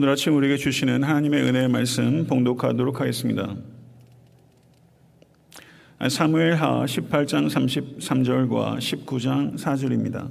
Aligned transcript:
오늘 0.00 0.10
아침 0.10 0.36
우리에게 0.36 0.56
주시는 0.56 1.02
하나님의 1.02 1.42
은혜의 1.42 1.66
말씀 1.66 2.24
봉독하도록 2.28 3.00
하겠습니다. 3.00 3.56
사무엘 6.08 6.54
하 6.54 6.84
18장 6.84 7.50
33절과 7.50 8.78
19장 8.78 9.58
4절입니다. 9.58 10.30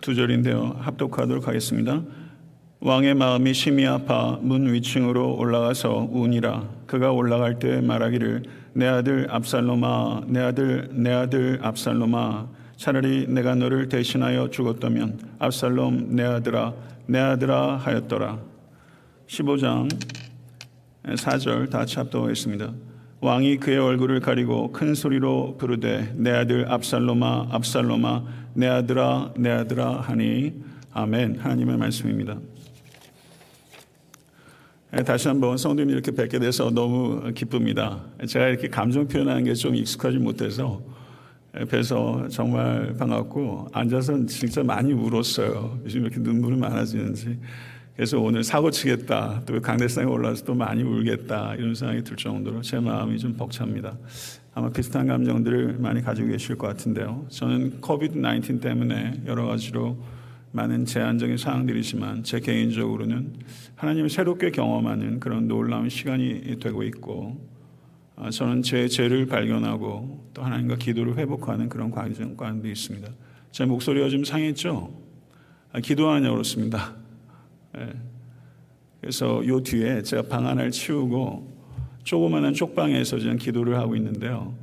두 0.00 0.14
절인데요. 0.14 0.78
합독하도록 0.80 1.46
하겠습니다. 1.46 2.02
왕의 2.84 3.14
마음이 3.14 3.54
심히 3.54 3.86
아파 3.86 4.38
문 4.42 4.70
위층으로 4.70 5.38
올라가서 5.38 6.10
우니라. 6.12 6.68
그가 6.86 7.12
올라갈 7.12 7.58
때 7.58 7.80
말하기를 7.80 8.42
내 8.74 8.86
아들 8.86 9.26
압살롬아 9.30 10.24
내 10.26 10.40
아들 10.40 10.90
내 10.92 11.10
아들 11.10 11.60
압살롬아. 11.62 12.46
차라리 12.76 13.26
내가 13.26 13.54
너를 13.54 13.88
대신하여 13.88 14.50
죽었다면 14.50 15.18
압살롬 15.38 16.14
내 16.14 16.24
아들아 16.24 16.74
내 17.06 17.20
아들아 17.20 17.78
하였더라. 17.78 18.38
15장 19.28 19.88
4절 21.06 21.70
다 21.70 21.86
합독하겠습니다. 21.88 22.70
왕이 23.22 23.60
그의 23.60 23.78
얼굴을 23.78 24.20
가리고 24.20 24.72
큰 24.72 24.94
소리로 24.94 25.56
부르되 25.56 26.12
내 26.16 26.32
아들 26.32 26.70
압살롬아 26.70 27.46
압살롬아 27.50 28.24
내 28.52 28.66
아들아 28.66 29.32
내 29.38 29.50
아들아 29.50 30.02
하니 30.02 30.52
아멘. 30.92 31.38
하나님의 31.40 31.78
말씀입니다. 31.78 32.34
예, 32.34 32.53
다시 35.02 35.28
한번 35.28 35.56
성도님 35.56 35.90
이렇게 35.90 36.12
뵙게 36.12 36.38
돼서 36.38 36.70
너무 36.70 37.32
기쁩니다. 37.34 38.04
제가 38.26 38.48
이렇게 38.48 38.68
감정 38.68 39.08
표현하는 39.08 39.44
게 39.44 39.54
좀 39.54 39.74
익숙하지 39.74 40.18
못해서 40.18 40.82
뵈서 41.70 42.28
정말 42.28 42.94
반갑고 42.98 43.68
앉아서 43.72 44.26
진짜 44.26 44.62
많이 44.62 44.92
울었어요. 44.92 45.78
요즘 45.84 46.02
이렇게 46.02 46.20
눈물이 46.20 46.56
많아지는지. 46.56 47.38
그래서 47.96 48.18
오늘 48.20 48.42
사고 48.42 48.70
치겠다. 48.70 49.42
또 49.46 49.60
강대상에 49.60 50.06
올라와서 50.06 50.44
또 50.44 50.54
많이 50.54 50.82
울겠다. 50.82 51.54
이런 51.54 51.74
생각이 51.74 52.02
들 52.02 52.16
정도로 52.16 52.60
제 52.62 52.78
마음이 52.80 53.18
좀 53.18 53.34
벅찹니다. 53.36 53.96
아마 54.54 54.68
비슷한 54.68 55.06
감정들을 55.06 55.76
많이 55.78 56.02
가지고 56.02 56.28
계실 56.28 56.56
것 56.58 56.66
같은데요. 56.66 57.24
저는 57.28 57.80
코비드 57.80 58.20
19 58.20 58.60
때문에 58.60 59.22
여러 59.26 59.46
가지로 59.46 59.96
많은 60.54 60.84
제한적인 60.84 61.36
상황들이지만 61.36 62.22
제 62.22 62.38
개인적으로는 62.38 63.34
하나님을 63.74 64.08
새롭게 64.08 64.52
경험하는 64.52 65.18
그런 65.18 65.48
놀라운 65.48 65.88
시간이 65.88 66.60
되고 66.60 66.84
있고 66.84 67.44
아, 68.14 68.30
저는 68.30 68.62
제 68.62 68.86
죄를 68.86 69.26
발견하고 69.26 70.30
또 70.32 70.42
하나님과 70.42 70.76
기도를 70.76 71.16
회복하는 71.16 71.68
그런 71.68 71.90
과정 71.90 72.36
가운데 72.36 72.70
있습니다. 72.70 73.08
제 73.50 73.64
목소리가 73.64 74.08
좀 74.08 74.22
상했죠? 74.22 74.96
아, 75.72 75.80
기도하느냐고 75.80 76.34
그렇습니다. 76.34 76.94
예. 77.76 77.88
그래서 79.00 79.44
요 79.48 79.60
뒤에 79.60 80.02
제가 80.02 80.22
방 80.22 80.46
하나를 80.46 80.70
치우고 80.70 81.52
조그마한 82.04 82.54
쪽방에서 82.54 83.18
저는 83.18 83.38
기도를 83.38 83.76
하고 83.76 83.96
있는데요. 83.96 84.54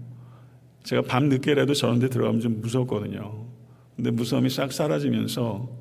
제가 0.83 1.02
밤 1.02 1.28
늦게라도 1.28 1.73
저런 1.73 2.00
데 2.00 2.08
들어가면 2.08 2.39
좀 2.39 2.61
무섭거든요. 2.61 3.45
근데 3.98 4.09
무서움이 4.09 4.50
싹 4.50 4.72
사라지면서 4.72 5.81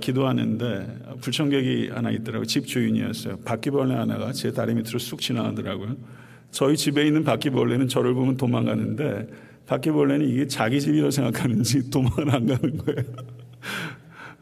기도하는데 0.00 1.18
불청객이 1.20 1.90
하나 1.92 2.10
있더라고요. 2.10 2.46
집 2.46 2.66
주인이었어요. 2.66 3.38
바퀴벌레 3.44 3.94
하나가 3.94 4.32
제 4.32 4.52
다리 4.52 4.74
밑으로 4.74 4.98
쑥 4.98 5.20
지나가더라고요. 5.20 5.96
저희 6.50 6.76
집에 6.76 7.06
있는 7.06 7.24
바퀴벌레는 7.24 7.88
저를 7.88 8.14
보면 8.14 8.36
도망가는데 8.36 9.28
바퀴벌레는 9.66 10.28
이게 10.28 10.46
자기 10.46 10.80
집이라고 10.80 11.10
생각하는지 11.10 11.88
도망을 11.90 12.34
안 12.34 12.46
가는 12.46 12.76
거예요. 12.78 13.02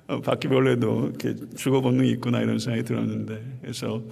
어, 0.08 0.20
바퀴벌레도 0.20 1.08
이렇게 1.08 1.34
죽어 1.56 1.81
본능이 1.81 2.10
있구나 2.12 2.41
이런 2.41 2.58
생각이 2.58 2.84
들었는데 2.84 3.58
그래서 3.62 4.02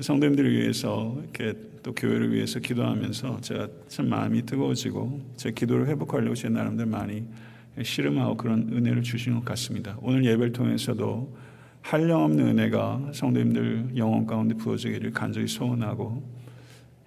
성도님들을 0.00 0.50
위해서 0.52 1.16
이렇게 1.22 1.58
또 1.82 1.92
교회를 1.92 2.32
위해서 2.32 2.60
기도하면서 2.60 3.40
제가 3.42 3.68
참 3.88 4.08
마음이 4.08 4.46
뜨거워지고 4.46 5.20
제 5.36 5.52
기도를 5.52 5.86
회복하려고 5.88 6.34
제 6.34 6.48
나름대로 6.48 6.88
많이 6.88 7.24
씨름하고 7.82 8.36
그런 8.36 8.68
은혜를 8.72 9.02
주신 9.02 9.34
것 9.34 9.44
같습니다. 9.44 9.96
오늘 10.00 10.24
예배를 10.24 10.52
통해서도 10.52 11.34
한량없는 11.82 12.46
은혜가 12.48 13.10
성도님들 13.12 13.96
영혼 13.96 14.26
가운데 14.26 14.54
부어지기를 14.54 15.10
간절히 15.12 15.46
소원하고 15.46 16.22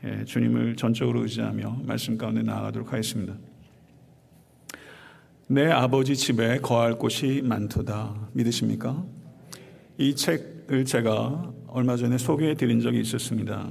예, 0.03 0.23
주님을 0.25 0.75
전적으로 0.75 1.23
의지하며 1.23 1.81
말씀 1.83 2.17
가운데 2.17 2.43
나아가도록 2.43 2.93
하겠습니다. 2.93 3.33
내 5.47 5.65
아버지 5.71 6.15
집에 6.15 6.59
거할 6.59 6.93
곳이 6.93 7.41
많도다. 7.43 8.29
믿으십니까? 8.33 9.03
이 9.97 10.13
책을 10.13 10.85
제가 10.85 11.51
얼마 11.67 11.95
전에 11.95 12.17
소개해 12.17 12.53
드린 12.53 12.81
적이 12.81 12.99
있었습니다. 12.99 13.67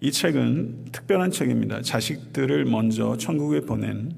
이 0.00 0.10
책은 0.10 0.86
특별한 0.90 1.30
책입니다. 1.30 1.82
자식들을 1.82 2.64
먼저 2.64 3.16
천국에 3.16 3.60
보낸 3.60 4.12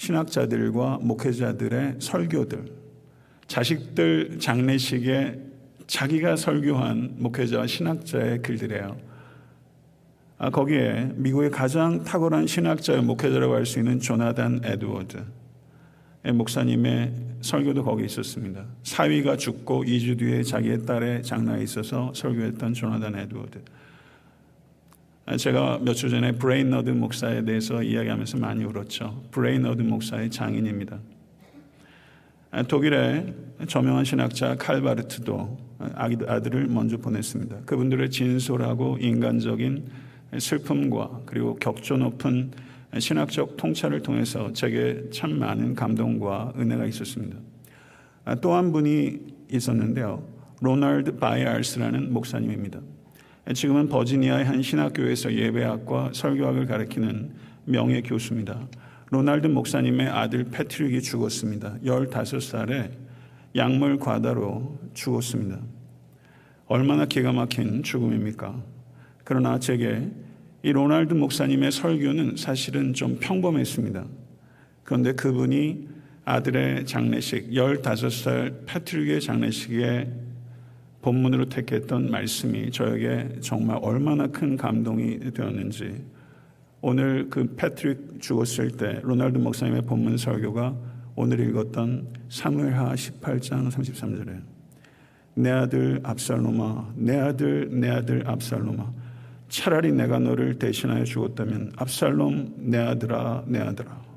신학자들과 0.00 1.00
목회자들의 1.02 1.96
설교들, 1.98 2.64
자식들 3.46 4.38
장례식에 4.38 5.38
자기가 5.86 6.36
설교한 6.36 7.16
목회자와 7.18 7.66
신학자의 7.66 8.40
글들이에요. 8.40 8.96
아, 10.38 10.48
거기에 10.48 11.12
미국의 11.16 11.50
가장 11.50 12.02
탁월한 12.02 12.46
신학자의 12.46 13.02
목회자라고 13.02 13.54
할 13.54 13.66
수 13.66 13.78
있는 13.78 14.00
조나단 14.00 14.62
에드워드 14.64 15.22
목사님의 16.32 17.12
설교도 17.42 17.84
거기 17.84 18.06
있었습니다. 18.06 18.64
사위가 18.84 19.36
죽고 19.36 19.84
2주 19.84 20.18
뒤에 20.18 20.42
자기의 20.42 20.86
딸의 20.86 21.24
장례에 21.24 21.62
있어서 21.62 22.10
설교했던 22.14 22.72
조나단 22.72 23.16
에드워드. 23.16 23.60
제가 25.36 25.78
몇주 25.82 26.10
전에 26.10 26.32
브레인너드 26.32 26.90
목사에 26.90 27.44
대해서 27.44 27.82
이야기하면서 27.82 28.38
많이 28.38 28.64
울었죠. 28.64 29.22
브레인너드 29.30 29.82
목사의 29.82 30.30
장인입니다. 30.30 30.98
독일의 32.66 33.32
저명한 33.68 34.04
신학자 34.04 34.56
칼바르트도 34.56 35.58
아들을 36.26 36.66
먼저 36.66 36.96
보냈습니다. 36.96 37.60
그분들의 37.60 38.10
진솔하고 38.10 38.98
인간적인 39.00 39.84
슬픔과 40.38 41.20
그리고 41.26 41.54
격조 41.56 41.98
높은 41.98 42.50
신학적 42.98 43.56
통찰을 43.56 44.02
통해서 44.02 44.52
제게 44.52 45.08
참 45.12 45.38
많은 45.38 45.74
감동과 45.74 46.54
은혜가 46.58 46.86
있었습니다. 46.86 47.36
또 48.40 48.54
한 48.54 48.72
분이 48.72 49.18
있었는데요. 49.52 50.24
로널드 50.60 51.16
바이알스라는 51.16 52.12
목사님입니다. 52.12 52.80
지금은 53.54 53.88
버지니아의 53.88 54.44
한 54.44 54.62
신학교에서 54.62 55.32
예배학과 55.32 56.10
설교학을 56.12 56.66
가르치는 56.66 57.32
명예 57.64 58.00
교수입니다. 58.00 58.68
로날드 59.10 59.48
목사님의 59.48 60.08
아들 60.08 60.44
패트릭이 60.44 61.02
죽었습니다. 61.02 61.78
15살에 61.84 62.90
약물 63.56 63.98
과다로 63.98 64.78
죽었습니다. 64.94 65.58
얼마나 66.66 67.06
기가 67.06 67.32
막힌 67.32 67.82
죽음입니까? 67.82 68.62
그러나 69.24 69.58
제게 69.58 70.08
이 70.62 70.70
로날드 70.70 71.14
목사님의 71.14 71.72
설교는 71.72 72.36
사실은 72.36 72.94
좀 72.94 73.18
평범했습니다. 73.18 74.04
그런데 74.84 75.12
그분이 75.12 75.88
아들의 76.24 76.86
장례식, 76.86 77.50
15살 77.50 78.66
패트릭의 78.66 79.20
장례식에 79.20 80.08
본문으로 81.02 81.46
택했던 81.46 82.10
말씀이 82.10 82.70
저에게 82.70 83.40
정말 83.40 83.78
얼마나 83.82 84.26
큰 84.26 84.56
감동이 84.56 85.18
되었는지. 85.32 86.04
오늘 86.82 87.28
그 87.28 87.54
패트릭 87.56 88.20
죽었을 88.20 88.70
때 88.70 89.00
로날드 89.02 89.38
목사님의 89.38 89.82
본문 89.82 90.16
설교가 90.16 90.76
오늘 91.14 91.40
읽었던 91.40 92.08
사무엘하 92.28 92.94
18장 92.94 93.70
33절에 93.70 94.40
내 95.34 95.50
아들 95.50 96.00
압살롬아 96.02 96.94
내 96.96 97.18
아들 97.18 97.68
내 97.70 97.90
아들 97.90 98.26
압살롬아 98.26 98.92
차라리 99.48 99.92
내가 99.92 100.18
너를 100.18 100.58
대신하여 100.58 101.04
죽었다면 101.04 101.72
압살롬 101.76 102.54
내 102.58 102.78
아들아 102.78 103.44
내 103.46 103.58
아들아 103.58 104.09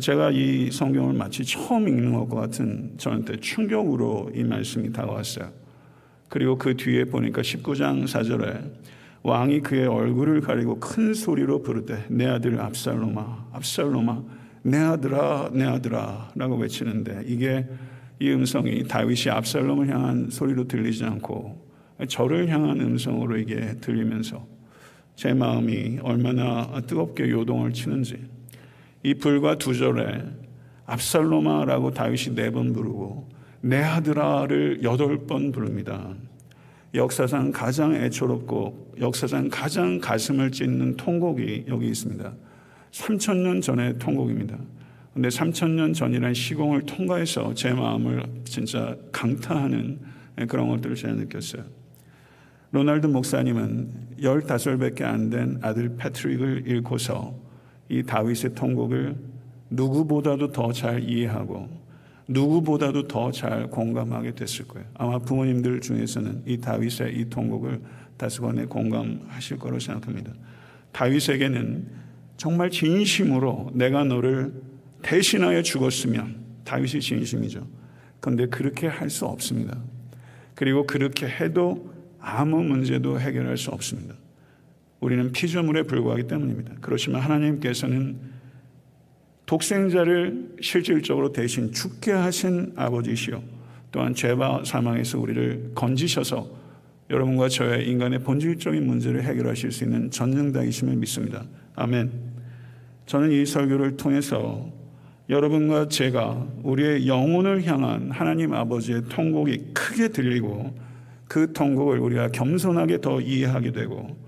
제가 0.00 0.30
이 0.30 0.70
성경을 0.70 1.12
마치 1.12 1.44
처음 1.44 1.86
읽는 1.86 2.12
것 2.14 2.34
같은 2.34 2.94
저한테 2.96 3.36
충격으로 3.36 4.30
이 4.34 4.42
말씀이 4.42 4.90
다가왔어요. 4.90 5.50
그리고 6.28 6.56
그 6.56 6.74
뒤에 6.76 7.04
보니까 7.04 7.42
19장 7.42 8.04
4절에 8.04 8.72
왕이 9.22 9.60
그의 9.60 9.86
얼굴을 9.86 10.40
가리고 10.40 10.80
큰 10.80 11.12
소리로 11.12 11.62
부르되 11.62 12.06
내 12.08 12.26
아들 12.26 12.58
압살롬아 12.58 13.48
압살롬아 13.52 14.22
내 14.62 14.78
아들아 14.78 15.50
내 15.52 15.64
아들아 15.64 16.32
라고 16.36 16.56
외치는데 16.56 17.24
이게 17.26 17.68
이 18.18 18.30
음성이 18.30 18.84
다윗이 18.84 19.30
압살롬을 19.30 19.88
향한 19.88 20.30
소리로 20.30 20.68
들리지 20.68 21.04
않고 21.04 21.66
저를 22.08 22.48
향한 22.48 22.80
음성으로 22.80 23.36
이게 23.36 23.74
들리면서 23.80 24.46
제 25.16 25.34
마음이 25.34 25.98
얼마나 26.02 26.80
뜨겁게 26.86 27.28
요동을 27.28 27.74
치는지 27.74 28.31
이 29.02 29.14
불과 29.14 29.56
두 29.58 29.76
절에 29.76 30.22
압살로마라고 30.86 31.92
다윗이 31.92 32.34
네 32.34 32.50
번 32.50 32.72
부르고 32.72 33.28
내 33.62 33.78
아들아를 33.82 34.82
여덟 34.82 35.26
번 35.26 35.52
부릅니다. 35.52 36.14
역사상 36.94 37.52
가장 37.52 37.94
애처롭고 37.94 38.94
역사상 39.00 39.48
가장 39.50 39.98
가슴을 39.98 40.50
찢는 40.52 40.96
통곡이 40.96 41.64
여기 41.68 41.86
있습니다. 41.88 42.32
3천년 42.90 43.62
전의 43.62 43.98
통곡입니다. 43.98 44.58
근데 45.14 45.28
3천년 45.28 45.94
전이라는 45.94 46.34
시공을 46.34 46.82
통과해서 46.82 47.54
제 47.54 47.72
마음을 47.72 48.22
진짜 48.44 48.96
강타하는 49.12 49.98
그런 50.48 50.68
것들을 50.68 50.96
제가 50.96 51.14
느꼈어요. 51.14 51.64
로날드 52.72 53.06
목사님은 53.06 54.16
15밖에 54.20 55.02
안 55.02 55.30
된 55.30 55.58
아들 55.62 55.96
패트릭을 55.96 56.64
잃고서 56.66 57.34
이 57.92 58.02
다윗의 58.02 58.54
통곡을 58.54 59.14
누구보다도 59.70 60.52
더 60.52 60.72
잘 60.72 61.02
이해하고 61.08 61.68
누구보다도 62.28 63.06
더 63.06 63.30
잘 63.30 63.68
공감하게 63.68 64.34
됐을 64.34 64.66
거예요. 64.66 64.88
아마 64.94 65.18
부모님들 65.18 65.80
중에서는 65.80 66.42
이 66.46 66.56
다윗의 66.58 67.18
이 67.18 67.28
통곡을 67.28 67.80
다소간에 68.16 68.64
공감하실 68.64 69.58
거로 69.58 69.78
생각합니다. 69.78 70.32
다윗에게는 70.92 71.86
정말 72.38 72.70
진심으로 72.70 73.72
내가 73.74 74.04
너를 74.04 74.54
대신하여 75.02 75.62
죽었으면 75.62 76.36
다윗이 76.64 77.00
진심이죠. 77.00 77.66
그런데 78.20 78.46
그렇게 78.46 78.86
할 78.86 79.10
수 79.10 79.26
없습니다. 79.26 79.76
그리고 80.54 80.86
그렇게 80.86 81.26
해도 81.26 81.92
아무 82.20 82.62
문제도 82.62 83.18
해결할 83.18 83.56
수 83.58 83.70
없습니다. 83.70 84.14
우리는 85.02 85.32
피조물에 85.32 85.82
불과하기 85.82 86.28
때문입니다. 86.28 86.74
그렇지만 86.80 87.20
하나님께서는 87.20 88.16
독생자를 89.46 90.54
실질적으로 90.60 91.32
대신 91.32 91.72
죽게 91.72 92.12
하신 92.12 92.72
아버지시요. 92.76 93.42
또한 93.90 94.14
죄와 94.14 94.62
사망에서 94.64 95.18
우리를 95.18 95.72
건지셔서 95.74 96.48
여러분과 97.10 97.48
저의 97.48 97.88
인간의 97.88 98.20
본질적인 98.20 98.86
문제를 98.86 99.24
해결하실 99.24 99.72
수 99.72 99.84
있는 99.84 100.10
전능자이심을 100.10 100.96
믿습니다. 100.96 101.44
아멘. 101.74 102.10
저는 103.06 103.32
이 103.32 103.44
설교를 103.44 103.96
통해서 103.96 104.70
여러분과 105.28 105.88
제가 105.88 106.46
우리의 106.62 107.08
영혼을 107.08 107.64
향한 107.66 108.10
하나님 108.12 108.54
아버지의 108.54 109.02
통곡이 109.08 109.72
크게 109.74 110.08
들리고 110.08 110.74
그 111.26 111.52
통곡을 111.52 111.98
우리가 111.98 112.28
겸손하게 112.28 113.00
더 113.00 113.20
이해하게 113.20 113.72
되고 113.72 114.21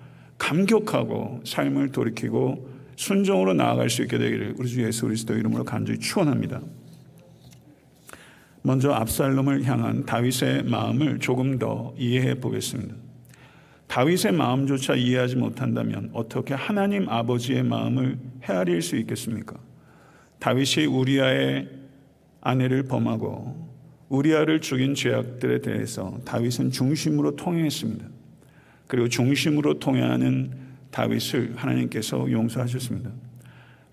감격하고 0.45 1.41
삶을 1.45 1.93
돌이키고 1.93 2.69
순종으로 2.97 3.55
나아갈 3.55 3.89
수 3.89 4.03
있게 4.03 4.19
되기를 4.19 4.55
우리 4.59 4.69
주 4.69 4.85
예수 4.85 5.07
그리스도 5.07 5.35
이름으로 5.35 5.65
간절히 5.65 5.99
축원합니다. 5.99 6.61
먼저 8.61 8.93
압살롬을 8.93 9.65
향한 9.65 10.05
다윗의 10.05 10.65
마음을 10.65 11.19
조금 11.19 11.59
더 11.59 11.95
이해해 11.99 12.35
보겠습니다. 12.41 12.95
다윗의 13.87 14.33
마음조차 14.33 14.95
이해하지 14.95 15.37
못한다면 15.37 16.11
어떻게 16.13 16.53
하나님 16.53 17.09
아버지의 17.09 17.63
마음을 17.63 18.19
헤아릴 18.43 18.83
수 18.83 18.97
있겠습니까? 18.97 19.57
다윗이 20.41 20.87
우리아의 20.87 21.69
아내를 22.43 22.85
범하고 22.85 23.71
우리아를 24.11 24.61
죽인 24.61 24.95
죄악들에 24.95 25.63
대해서 25.63 26.19
다윗은 26.27 26.71
중심으로 26.71 27.37
통행했습니다. 27.37 28.14
그리고 28.87 29.09
중심으로 29.09 29.79
통행하는 29.79 30.53
다윗을 30.91 31.55
하나님께서 31.57 32.31
용서하셨습니다. 32.31 33.11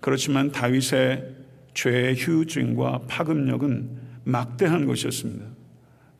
그렇지만 0.00 0.52
다윗의 0.52 1.34
죄의 1.74 2.16
휴증과 2.16 3.02
파급력은 3.08 3.90
막대한 4.24 4.86
것이었습니다. 4.86 5.46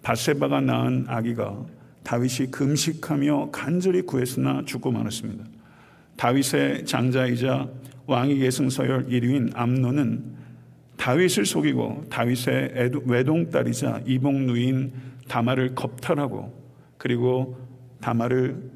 바세바가 0.03 0.61
낳은 0.63 1.05
아기가 1.09 1.65
다윗이 2.03 2.51
금식하며 2.51 3.51
간절히 3.53 4.03
구했으나 4.03 4.63
죽고 4.65 4.91
말았습니다. 4.91 5.45
다윗의 6.17 6.85
장자이자 6.85 7.69
왕위 8.07 8.39
계승 8.39 8.69
서열 8.69 9.07
1위인 9.07 9.53
암노는 9.55 10.43
다윗을 10.97 11.47
속이고 11.47 12.07
다윗의 12.11 12.93
외동딸이자 13.07 14.03
이복 14.07 14.35
누인 14.35 14.93
다마를 15.29 15.75
겁탈하고 15.75 16.53
그리고 16.99 17.57
다마를 18.03 18.71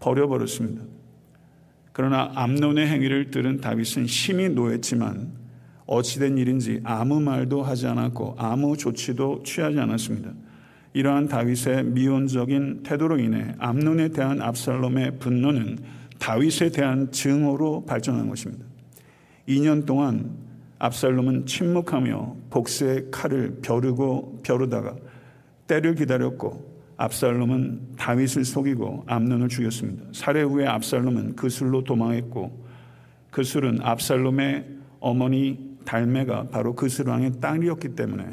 버려버렸습니다. 0.00 0.82
그러나 1.92 2.30
암론의 2.34 2.86
행위를 2.86 3.30
들은 3.30 3.60
다윗은 3.60 4.06
심히 4.06 4.48
노했지만 4.48 5.32
어찌된 5.86 6.38
일인지 6.38 6.80
아무 6.84 7.20
말도 7.20 7.62
하지 7.62 7.86
않았고 7.86 8.36
아무 8.38 8.76
조치도 8.76 9.42
취하지 9.42 9.80
않았습니다. 9.80 10.32
이러한 10.92 11.28
다윗의 11.28 11.84
미온적인 11.84 12.82
태도로 12.82 13.18
인해 13.18 13.54
암론에 13.58 14.08
대한 14.08 14.40
압살롬의 14.40 15.18
분노는 15.18 15.78
다윗에 16.18 16.70
대한 16.70 17.10
증오로 17.10 17.84
발전한 17.86 18.28
것입니다. 18.28 18.64
2년 19.48 19.86
동안 19.86 20.36
압살롬은 20.78 21.46
침묵하며 21.46 22.36
복수의 22.50 23.10
칼을 23.10 23.58
벼르고 23.62 24.40
벼르다가 24.44 24.96
때를 25.66 25.94
기다렸고 25.94 26.77
압살롬은 26.98 27.94
다윗을 27.96 28.44
속이고 28.44 29.04
암론을 29.06 29.48
죽였습니다. 29.48 30.04
살해 30.12 30.42
후에 30.42 30.66
압살롬은 30.66 31.36
그 31.36 31.48
술로 31.48 31.84
도망했고 31.84 32.66
그 33.30 33.44
술은 33.44 33.80
압살롬의 33.82 34.66
어머니 35.00 35.58
달매가 35.84 36.48
바로 36.50 36.74
그 36.74 36.88
술 36.88 37.08
왕의 37.08 37.40
딸이었기 37.40 37.94
때문에 37.94 38.24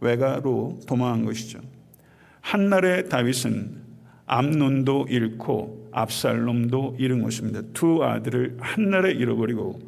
외가로 0.00 0.80
도망한 0.86 1.24
것이죠. 1.24 1.60
한날에 2.40 3.04
다윗은 3.04 3.82
암론도 4.26 5.06
잃고 5.10 5.90
압살롬도 5.92 6.96
잃은 6.98 7.22
것입니다. 7.22 7.60
두 7.72 8.04
아들을 8.04 8.56
한날에 8.60 9.12
잃어버리고 9.12 9.80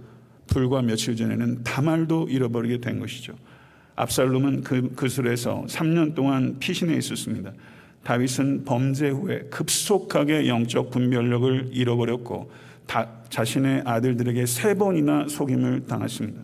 불과 0.49 0.83
며칠 0.83 1.17
전에는 1.17 1.63
다말도 1.63 2.29
잃어버리게 2.29 2.79
된 2.79 2.99
것이죠. 2.99 3.35
압살롬은 3.97 4.63
그, 4.63 4.93
그 4.95 5.09
술에서 5.09 5.65
3년 5.69 6.15
동안 6.15 6.59
피신해 6.59 6.97
있었습니다. 6.97 7.53
다윗은 8.05 8.65
범죄 8.65 9.09
후에 9.09 9.41
급속하게 9.51 10.47
영적 10.47 10.91
분별력을 10.91 11.71
잃어버렸고 11.73 12.51
다, 12.87 13.09
자신의 13.31 13.83
아들들에게 13.87 14.47
세 14.47 14.75
번이나 14.75 15.27
속임을 15.29 15.87
당했습니다. 15.87 16.41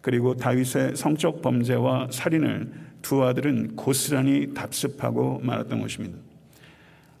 그리고 0.00 0.34
다윗의 0.34 0.96
성적 0.96 1.42
범죄와 1.42 2.08
살인을 2.10 2.72
두 3.02 3.22
아들은 3.22 3.76
고스란히 3.76 4.54
답습하고 4.54 5.40
말았던 5.42 5.80
것입니다. 5.80 6.18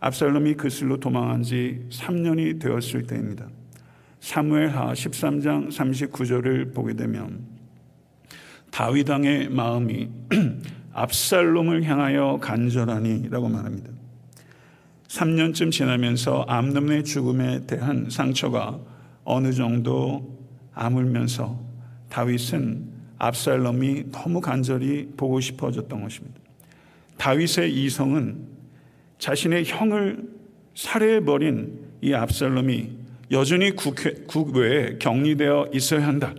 압살롬이 0.00 0.54
그슬로 0.54 0.98
도망한 0.98 1.42
지 1.42 1.80
3년이 1.90 2.60
되었을 2.60 3.06
때입니다. 3.06 3.48
사무엘하 4.20 4.92
13장 4.92 5.68
39절을 5.68 6.74
보게 6.74 6.94
되면 6.94 7.40
다윗 8.70 9.08
왕의 9.08 9.50
마음이 9.50 10.08
압살롬을 10.98 11.84
향하여 11.84 12.38
간절하니라고 12.40 13.48
말합니다. 13.48 13.90
3년쯤 15.06 15.70
지나면서 15.70 16.44
암놈의 16.48 17.04
죽음에 17.04 17.66
대한 17.66 18.10
상처가 18.10 18.78
어느 19.24 19.52
정도 19.52 20.36
아물면서 20.74 21.58
다윗은 22.08 22.98
압살롬이 23.18 24.10
너무 24.10 24.40
간절히 24.40 25.08
보고 25.16 25.40
싶어졌던 25.40 26.02
것입니다. 26.02 26.38
다윗의 27.16 27.72
이성은 27.74 28.46
자신의 29.18 29.66
형을 29.66 30.28
살해해버린 30.74 31.78
이 32.02 32.12
압살롬이 32.12 32.90
여전히 33.30 33.72
국외에 33.76 34.98
격리되어 34.98 35.70
있어야 35.74 36.06
한다 36.06 36.34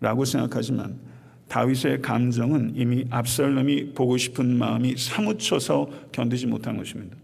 라고 0.00 0.24
생각하지만 0.24 1.09
다윗의 1.50 2.00
감정은 2.00 2.74
이미 2.76 3.04
압살롬이 3.10 3.94
보고 3.94 4.16
싶은 4.16 4.56
마음이 4.56 4.96
사무쳐서 4.96 5.90
견디지 6.12 6.46
못한 6.46 6.76
것입니다. 6.76 7.16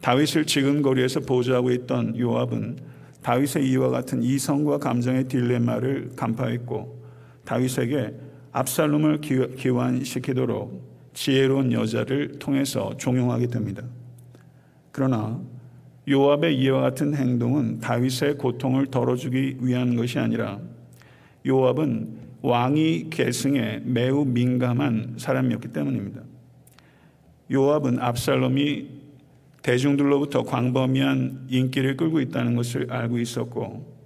다윗을 0.00 0.46
지금 0.46 0.80
거리에서 0.80 1.20
보좌하고 1.20 1.70
있던 1.72 2.18
요압은 2.18 2.78
다윗의 3.22 3.68
이와 3.68 3.90
같은 3.90 4.22
이성과 4.22 4.78
감정의 4.78 5.24
딜레마를 5.24 6.12
간파했고 6.16 7.04
다윗에게 7.44 8.14
압살롬을 8.52 9.20
기환시키도록 9.20 10.88
지혜로운 11.12 11.72
여자를 11.72 12.38
통해서 12.38 12.96
종용하게 12.96 13.48
됩니다. 13.48 13.82
그러나 14.90 15.38
요압의 16.08 16.56
이와 16.56 16.80
같은 16.80 17.14
행동은 17.14 17.80
다윗의 17.80 18.38
고통을 18.38 18.86
덜어주기 18.86 19.58
위한 19.60 19.96
것이 19.96 20.18
아니라 20.18 20.60
요압은 21.46 22.27
왕이 22.42 23.10
계승에 23.10 23.82
매우 23.84 24.24
민감한 24.24 25.14
사람이었기 25.18 25.68
때문입니다. 25.68 26.22
요압은 27.50 27.98
압살롬이 27.98 28.98
대중들로부터 29.62 30.44
광범위한 30.44 31.46
인기를 31.48 31.96
끌고 31.96 32.20
있다는 32.20 32.54
것을 32.54 32.92
알고 32.92 33.18
있었고 33.18 33.98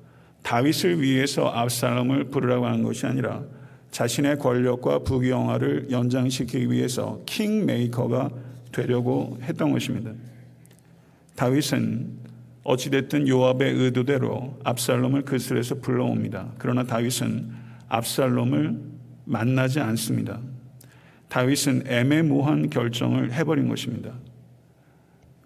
다윗을 0.42 1.00
위해서 1.02 1.48
압살롬을 1.48 2.24
부르라고 2.30 2.66
하는 2.66 2.82
것이 2.82 3.06
아니라 3.06 3.42
자신의 3.90 4.38
권력과 4.38 5.00
부귀영화를 5.00 5.88
연장시키기 5.90 6.70
위해서 6.70 7.20
킹메이커가 7.26 8.30
되려고 8.72 9.38
했던 9.42 9.70
것입니다. 9.70 10.12
다윗은 11.36 12.22
어찌됐든 12.64 13.28
요압의 13.28 13.72
의도대로 13.74 14.58
압살롬을 14.64 15.22
그슬에서 15.22 15.76
불러옵니다. 15.76 16.52
그러나 16.58 16.84
다윗은 16.84 17.61
압살롬을 17.92 18.80
만나지 19.26 19.80
않습니다. 19.80 20.40
다윗은 21.28 21.84
애매모호한 21.86 22.70
결정을 22.70 23.32
해버린 23.32 23.68
것입니다. 23.68 24.12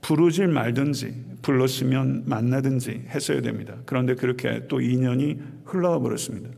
부르질 0.00 0.46
말든지 0.46 1.24
불렀으면 1.42 2.22
만나든지 2.26 3.06
했어야 3.08 3.40
됩니다. 3.40 3.74
그런데 3.84 4.14
그렇게 4.14 4.66
또 4.68 4.78
2년이 4.78 5.38
흘러가 5.64 5.98
버렸습니다. 5.98 6.50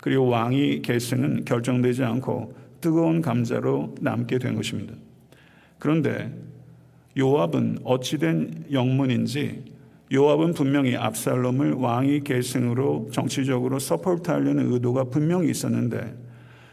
그리고 0.00 0.28
왕이 0.28 0.80
계승은 0.80 1.44
결정되지 1.44 2.02
않고 2.04 2.54
뜨거운 2.80 3.20
감자로 3.20 3.94
남게 4.00 4.38
된 4.38 4.54
것입니다. 4.54 4.94
그런데 5.78 6.34
요압은 7.18 7.80
어찌된 7.84 8.66
영문인지 8.72 9.75
요압은 10.12 10.54
분명히 10.54 10.96
압살롬을 10.96 11.72
왕위 11.74 12.20
계승으로 12.20 13.08
정치적으로 13.12 13.78
서포트하려는 13.78 14.72
의도가 14.72 15.04
분명히 15.04 15.50
있었는데 15.50 16.14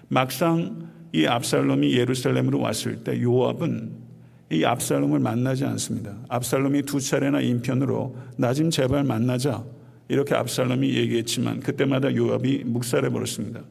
막상 0.07 0.89
이 1.13 1.25
압살롬이 1.25 1.93
예루살렘으로 1.97 2.59
왔을 2.59 3.03
때 3.03 3.19
요압은 3.21 4.03
이 4.51 4.63
압살롬을 4.65 5.19
만나지 5.19 5.65
않습니다. 5.65 6.15
압살롬이 6.29 6.83
두 6.83 6.99
차례나 6.99 7.41
인편으로 7.41 8.15
나 8.37 8.53
좀 8.53 8.69
제발 8.69 9.03
만나자 9.03 9.63
이렇게 10.09 10.35
압살롬이 10.35 10.93
얘기했지만 10.95 11.59
그때마다 11.59 12.15
요압이 12.15 12.63
묵살해 12.65 13.09
버렸습니다. 13.09 13.61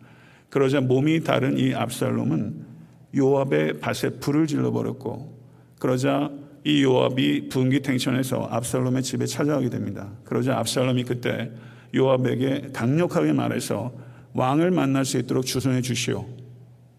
그러자 0.50 0.80
몸이 0.80 1.22
다른 1.22 1.56
이 1.56 1.72
압살롬은 1.72 2.72
요압의 3.16 3.80
밭에 3.80 4.10
불을 4.20 4.48
질러 4.48 4.72
버렸고 4.72 5.38
그러자 5.78 6.30
이 6.64 6.82
요압이 6.84 7.48
분기탱천해서 7.48 8.48
압살롬의 8.50 9.02
집에 9.02 9.26
찾아가게 9.26 9.68
됩니다. 9.68 10.10
그러자 10.24 10.58
압살롬이 10.58 11.04
그때 11.04 11.50
요압에게 11.94 12.68
강력하게 12.72 13.32
말해서 13.32 13.92
왕을 14.34 14.70
만날 14.70 15.04
수 15.04 15.18
있도록 15.18 15.44
주선해 15.44 15.82
주시오. 15.82 16.26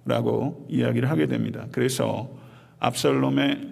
라고 0.06 0.68
이야기를 0.70 1.10
하게 1.10 1.28
됩니다. 1.28 1.66
그래서 1.72 2.30
압살롬의 2.80 3.70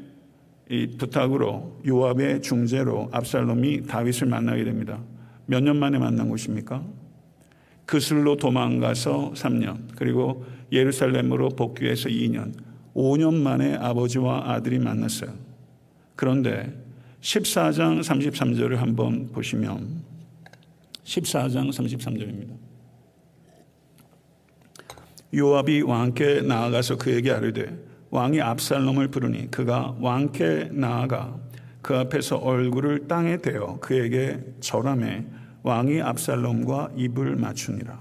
이 0.69 0.87
부탁으로 0.97 1.81
요압의 1.85 2.41
중재로 2.41 3.09
압살롬이 3.11 3.87
다윗을 3.87 4.27
만나게 4.27 4.63
됩니다. 4.63 4.99
몇 5.45 5.61
년 5.61 5.75
만에 5.77 5.97
만난 5.99 6.29
곳입니까? 6.29 6.81
그슬로 7.85 8.37
도망가서 8.37 9.33
3년, 9.35 9.89
그리고 9.97 10.45
예루살렘으로 10.71 11.49
복귀해서 11.49 12.07
2년, 12.07 12.53
5년 12.95 13.33
만에 13.33 13.75
아버지와 13.75 14.51
아들이 14.51 14.79
만났어요. 14.79 15.50
그런데 16.21 16.71
14장 17.21 17.99
33절을 18.01 18.75
한번 18.75 19.31
보시면 19.31 20.03
14장 21.03 21.71
33절입니다. 21.71 22.53
요압이 25.33 25.81
왕께 25.81 26.41
나아가서 26.41 26.97
그에게 26.97 27.31
아르되 27.31 27.75
왕이 28.11 28.39
압살롬을 28.39 29.07
부르니 29.07 29.49
그가 29.49 29.95
왕께 29.99 30.69
나아가 30.71 31.39
그 31.81 31.97
앞에서 31.97 32.35
얼굴을 32.35 33.07
땅에 33.07 33.37
대어 33.37 33.79
그에게 33.79 34.41
절함에 34.59 35.25
왕이 35.63 36.03
압살롬과 36.03 36.91
입을 36.97 37.35
맞추니라. 37.35 37.99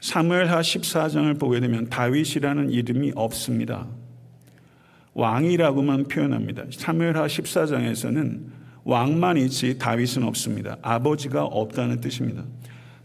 사무엘하 0.00 0.60
14장을 0.62 1.38
보게 1.38 1.60
되면 1.60 1.88
다윗이라는 1.88 2.70
이름이 2.70 3.12
없습니다. 3.14 3.86
왕이라고만 5.14 6.04
표현합니다. 6.04 6.64
사무엘하 6.70 7.26
14장에서는 7.26 8.40
왕만 8.84 9.36
있지 9.38 9.78
다윗은 9.78 10.24
없습니다. 10.24 10.76
아버지가 10.82 11.44
없다는 11.44 12.00
뜻입니다. 12.00 12.42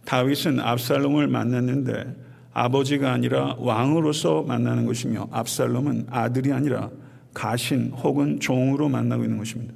다윗은 0.06 0.60
압살롬을 0.60 1.28
만났는데 1.28 2.16
아버지가 2.54 3.12
아니라 3.12 3.56
왕으로서 3.60 4.44
만나는 4.44 4.86
것이며 4.86 5.28
압살롬은 5.32 6.08
아들이 6.10 6.52
아니라 6.52 6.90
가신 7.34 7.92
혹은 7.92 8.40
종으로 8.40 8.90
만나고 8.90 9.24
있는 9.24 9.38
것입니다. 9.38 9.74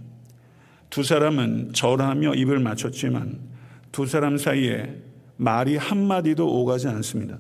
두 0.89 1.03
사람은 1.03 1.73
절하며 1.73 2.33
입을 2.35 2.59
맞췄지만 2.59 3.39
두 3.91 4.05
사람 4.05 4.38
사이에 4.38 4.95
말이 5.38 5.77
한마디도 5.77 6.47
오가지 6.47 6.88
않습니다. 6.88 7.38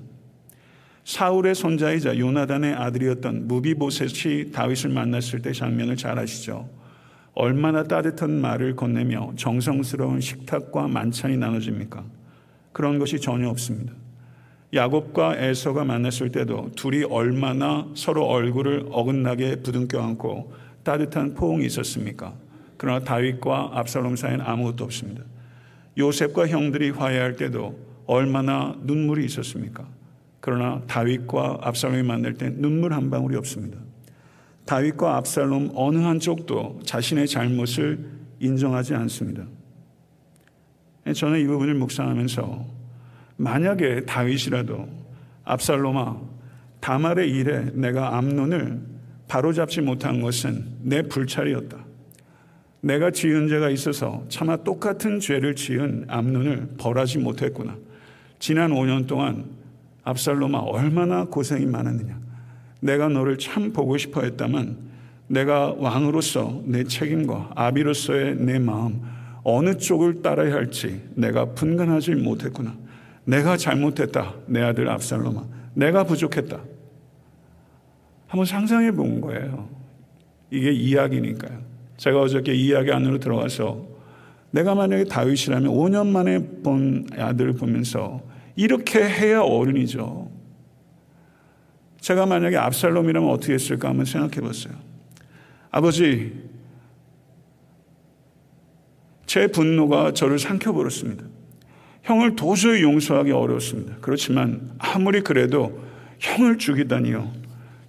사울의 1.03 1.55
손자이자 1.55 2.17
요나단의 2.17 2.73
아들이었던 2.73 3.47
무비보셋이 3.47 4.51
다윗을 4.51 4.91
만났을 4.91 5.41
때 5.41 5.51
장면을 5.51 5.97
잘 5.97 6.19
아시죠? 6.19 6.69
얼마나 7.33 7.83
따뜻한 7.83 8.29
말을 8.29 8.75
건네며 8.75 9.33
정성스러운 9.35 10.21
식탁과 10.21 10.87
만찬이 10.87 11.37
나눠집니까? 11.37 12.03
그런 12.71 12.99
것이 12.99 13.19
전혀 13.19 13.49
없습니다. 13.49 13.93
야곱과 14.73 15.37
에서가 15.37 15.83
만났을 15.83 16.31
때도 16.31 16.71
둘이 16.75 17.03
얼마나 17.03 17.87
서로 17.95 18.25
얼굴을 18.25 18.87
어긋나게 18.91 19.57
부둥켜 19.57 20.01
안고 20.01 20.53
따뜻한 20.83 21.33
포옹이 21.33 21.65
있었습니까? 21.65 22.33
그러나 22.77 23.03
다윗과 23.03 23.71
압살롬 23.73 24.15
사이는 24.15 24.41
아무것도 24.41 24.83
없습니다. 24.85 25.23
요셉과 25.97 26.47
형들이 26.47 26.91
화해할 26.91 27.35
때도 27.35 27.77
얼마나 28.07 28.75
눈물이 28.81 29.25
있었습니까? 29.25 29.87
그러나 30.41 30.81
다윗과 30.87 31.59
압살롬이 31.61 32.03
만날 32.03 32.33
때 32.33 32.49
눈물 32.49 32.93
한 32.93 33.09
방울이 33.09 33.37
없습니다. 33.37 33.77
다윗과 34.65 35.17
압살롬 35.17 35.71
어느 35.75 35.99
한쪽도 35.99 36.81
자신의 36.83 37.27
잘못을 37.27 37.99
인정하지 38.39 38.95
않습니다. 38.95 39.45
저는 41.15 41.39
이 41.39 41.45
부분을 41.45 41.75
묵상하면서 41.75 42.65
만약에 43.37 44.05
다윗이라도 44.05 44.87
압살롬아 45.43 46.19
다말의 46.79 47.29
일에 47.29 47.71
내가 47.73 48.17
암론을 48.17 48.81
바로잡지 49.27 49.81
못한 49.81 50.21
것은 50.21 50.65
내 50.81 51.03
불찰이었다. 51.03 51.77
내가 52.81 53.11
지은 53.11 53.47
죄가 53.47 53.69
있어서 53.69 54.25
차마 54.27 54.57
똑같은 54.57 55.19
죄를 55.19 55.55
지은 55.55 56.05
암론을 56.07 56.75
벌하지 56.79 57.19
못했구나. 57.19 57.77
지난 58.39 58.71
5년 58.71 59.07
동안 59.07 59.60
압살롬아 60.03 60.59
얼마나 60.59 61.25
고생이 61.25 61.65
많았느냐. 61.65 62.19
내가 62.79 63.09
너를 63.09 63.37
참 63.37 63.71
보고 63.71 63.97
싶어 63.97 64.21
했다만 64.21 64.77
내가 65.27 65.73
왕으로서 65.77 66.61
내 66.65 66.83
책임과 66.83 67.51
아비로서의 67.55 68.35
내 68.37 68.59
마음 68.59 69.01
어느 69.43 69.77
쪽을 69.77 70.21
따라야 70.21 70.53
할지 70.53 71.01
내가 71.15 71.53
분간하지 71.53 72.15
못했구나. 72.15 72.75
내가 73.23 73.55
잘못했다. 73.55 74.33
내 74.47 74.61
아들 74.61 74.89
압살롬아. 74.89 75.43
내가 75.75 76.03
부족했다. 76.03 76.59
한번 78.27 78.45
상상해 78.45 78.91
본 78.91 79.21
거예요. 79.21 79.69
이게 80.49 80.71
이야기니까요. 80.71 81.59
제가 81.97 82.21
어저께 82.21 82.53
이야기 82.53 82.91
안으로 82.91 83.19
들어가서 83.19 83.85
내가 84.51 84.75
만약에 84.75 85.05
다윗이라면 85.05 85.71
5년 85.71 86.07
만에 86.07 86.39
본 86.61 87.07
아들을 87.17 87.53
보면서 87.53 88.21
이렇게 88.61 89.03
해야 89.03 89.41
어른이죠. 89.41 90.29
제가 91.99 92.27
만약에 92.27 92.57
압살롬이라면 92.57 93.27
어떻게 93.27 93.53
했을까 93.53 93.89
한번 93.89 94.05
생각해 94.05 94.35
봤어요. 94.45 94.75
아버지, 95.71 96.31
제 99.25 99.47
분노가 99.47 100.13
저를 100.13 100.37
삼켜버렸습니다. 100.37 101.23
형을 102.03 102.35
도저히 102.35 102.83
용서하기 102.83 103.31
어렵습니다. 103.31 103.95
그렇지만 103.99 104.71
아무리 104.77 105.21
그래도 105.21 105.81
형을 106.19 106.59
죽이다니요. 106.59 107.31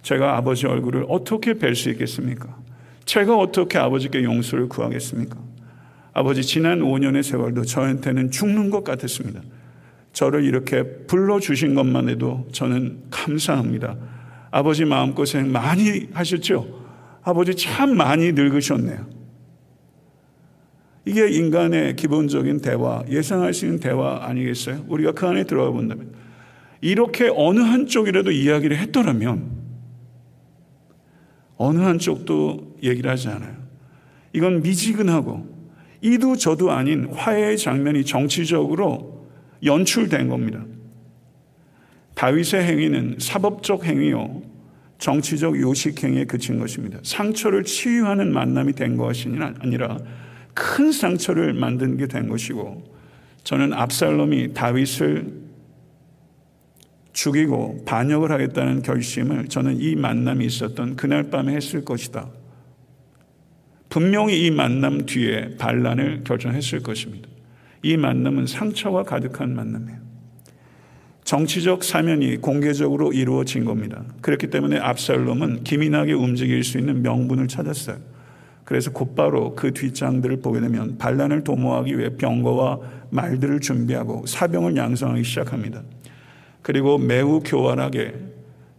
제가 0.01 0.37
아버지 0.37 0.65
얼굴을 0.65 1.05
어떻게 1.07 1.53
뵐 1.53 1.75
수 1.75 1.91
있겠습니까? 1.91 2.57
제가 3.05 3.37
어떻게 3.37 3.77
아버지께 3.77 4.23
용서를 4.23 4.69
구하겠습니까? 4.69 5.37
아버지 6.13 6.41
지난 6.41 6.79
5년의 6.79 7.21
세월도 7.21 7.65
저한테는 7.65 8.31
죽는 8.31 8.71
것 8.71 8.83
같았습니다. 8.83 9.41
저를 10.13 10.45
이렇게 10.45 10.83
불러주신 11.07 11.75
것만 11.75 12.07
해도 12.07 12.47
저는 12.51 13.03
감사합니다. 13.09 13.97
아버지 14.51 14.85
마음고생 14.85 15.51
많이 15.51 16.07
하셨죠? 16.13 16.83
아버지 17.23 17.55
참 17.55 17.97
많이 17.97 18.31
늙으셨네요. 18.31 19.07
이게 21.05 21.27
인간의 21.29 21.95
기본적인 21.95 22.61
대화, 22.61 23.03
예상할 23.09 23.53
수 23.53 23.65
있는 23.65 23.79
대화 23.79 24.19
아니겠어요? 24.23 24.85
우리가 24.87 25.11
그 25.11 25.27
안에 25.27 25.43
들어가 25.43 25.71
본다면. 25.71 26.13
이렇게 26.79 27.29
어느 27.33 27.59
한쪽이라도 27.59 28.31
이야기를 28.31 28.77
했더라면, 28.77 29.51
어느 31.57 31.79
한쪽도 31.79 32.77
얘기를 32.83 33.09
하지 33.09 33.29
않아요. 33.29 33.55
이건 34.33 34.61
미지근하고 34.61 35.47
이도 36.01 36.35
저도 36.35 36.71
아닌 36.71 37.07
화해의 37.13 37.57
장면이 37.57 38.05
정치적으로 38.05 39.12
연출된 39.63 40.29
겁니다. 40.29 40.63
다윗의 42.15 42.63
행위는 42.63 43.17
사법적 43.19 43.85
행위요. 43.85 44.41
정치적 44.99 45.59
요식 45.59 46.03
행위에 46.03 46.25
그친 46.25 46.59
것입니다. 46.59 46.99
상처를 47.03 47.63
치유하는 47.63 48.31
만남이 48.31 48.73
된 48.73 48.95
것이 48.95 49.29
아니라 49.59 49.97
큰 50.53 50.91
상처를 50.91 51.53
만든 51.53 51.97
게 51.97 52.07
된 52.07 52.29
것이고 52.29 52.93
저는 53.43 53.73
압살롬이 53.73 54.53
다윗을 54.53 55.43
죽이고 57.11 57.83
반역을 57.85 58.31
하겠다는 58.31 58.81
결심을 58.81 59.47
저는 59.47 59.79
이 59.79 59.95
만남이 59.95 60.45
있었던 60.45 60.95
그날 60.95 61.29
밤에 61.29 61.53
했을 61.53 61.83
것이다. 61.83 62.29
분명히 63.89 64.45
이 64.45 64.51
만남 64.51 65.05
뒤에 65.05 65.57
반란을 65.57 66.23
결정했을 66.23 66.81
것입니다. 66.81 67.29
이 67.83 67.97
만남은 67.97 68.47
상처가 68.47 69.03
가득한 69.03 69.53
만남이에요. 69.53 69.99
정치적 71.23 71.83
사면이 71.83 72.37
공개적으로 72.37 73.13
이루어진 73.13 73.65
겁니다. 73.65 74.03
그렇기 74.21 74.47
때문에 74.47 74.77
압살롬은 74.77 75.63
기민하게 75.63 76.13
움직일 76.13 76.63
수 76.63 76.77
있는 76.77 77.01
명분을 77.01 77.47
찾았어요. 77.47 77.97
그래서 78.63 78.91
곧바로 78.91 79.55
그 79.55 79.73
뒷장들을 79.73 80.37
보게 80.41 80.61
되면 80.61 80.97
반란을 80.97 81.43
도모하기 81.43 81.97
위해 81.97 82.09
병거와 82.17 82.79
말들을 83.09 83.59
준비하고 83.59 84.25
사병을 84.25 84.75
양성하기 84.75 85.23
시작합니다. 85.23 85.83
그리고 86.61 86.97
매우 86.97 87.41
교활하게 87.41 88.15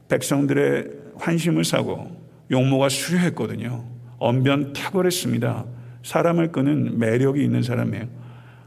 백성들의 0.09 0.91
환심을 1.17 1.65
사고 1.65 2.11
용모가 2.51 2.89
수려했거든요. 2.89 3.85
언변 4.19 4.73
탁월했습니다. 4.73 5.65
사람을 6.03 6.53
끄는 6.53 6.99
매력이 6.99 7.43
있는 7.43 7.63
사람이에요. 7.63 8.24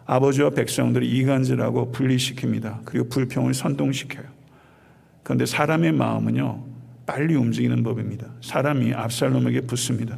아버지와 0.08 0.52
백성들을 0.52 1.06
이간질하고 1.06 1.92
분리시킵니다. 1.92 2.80
그리고 2.86 3.10
불평을 3.10 3.54
선동시켜요. 3.54 4.26
그런데 5.22 5.46
사람의 5.46 5.92
마음은요, 5.92 6.64
빨리 7.06 7.36
움직이는 7.36 7.84
법입니다. 7.84 8.28
사람이 8.42 8.94
압살롬에게 8.94 9.62
붙습니다. 9.62 10.18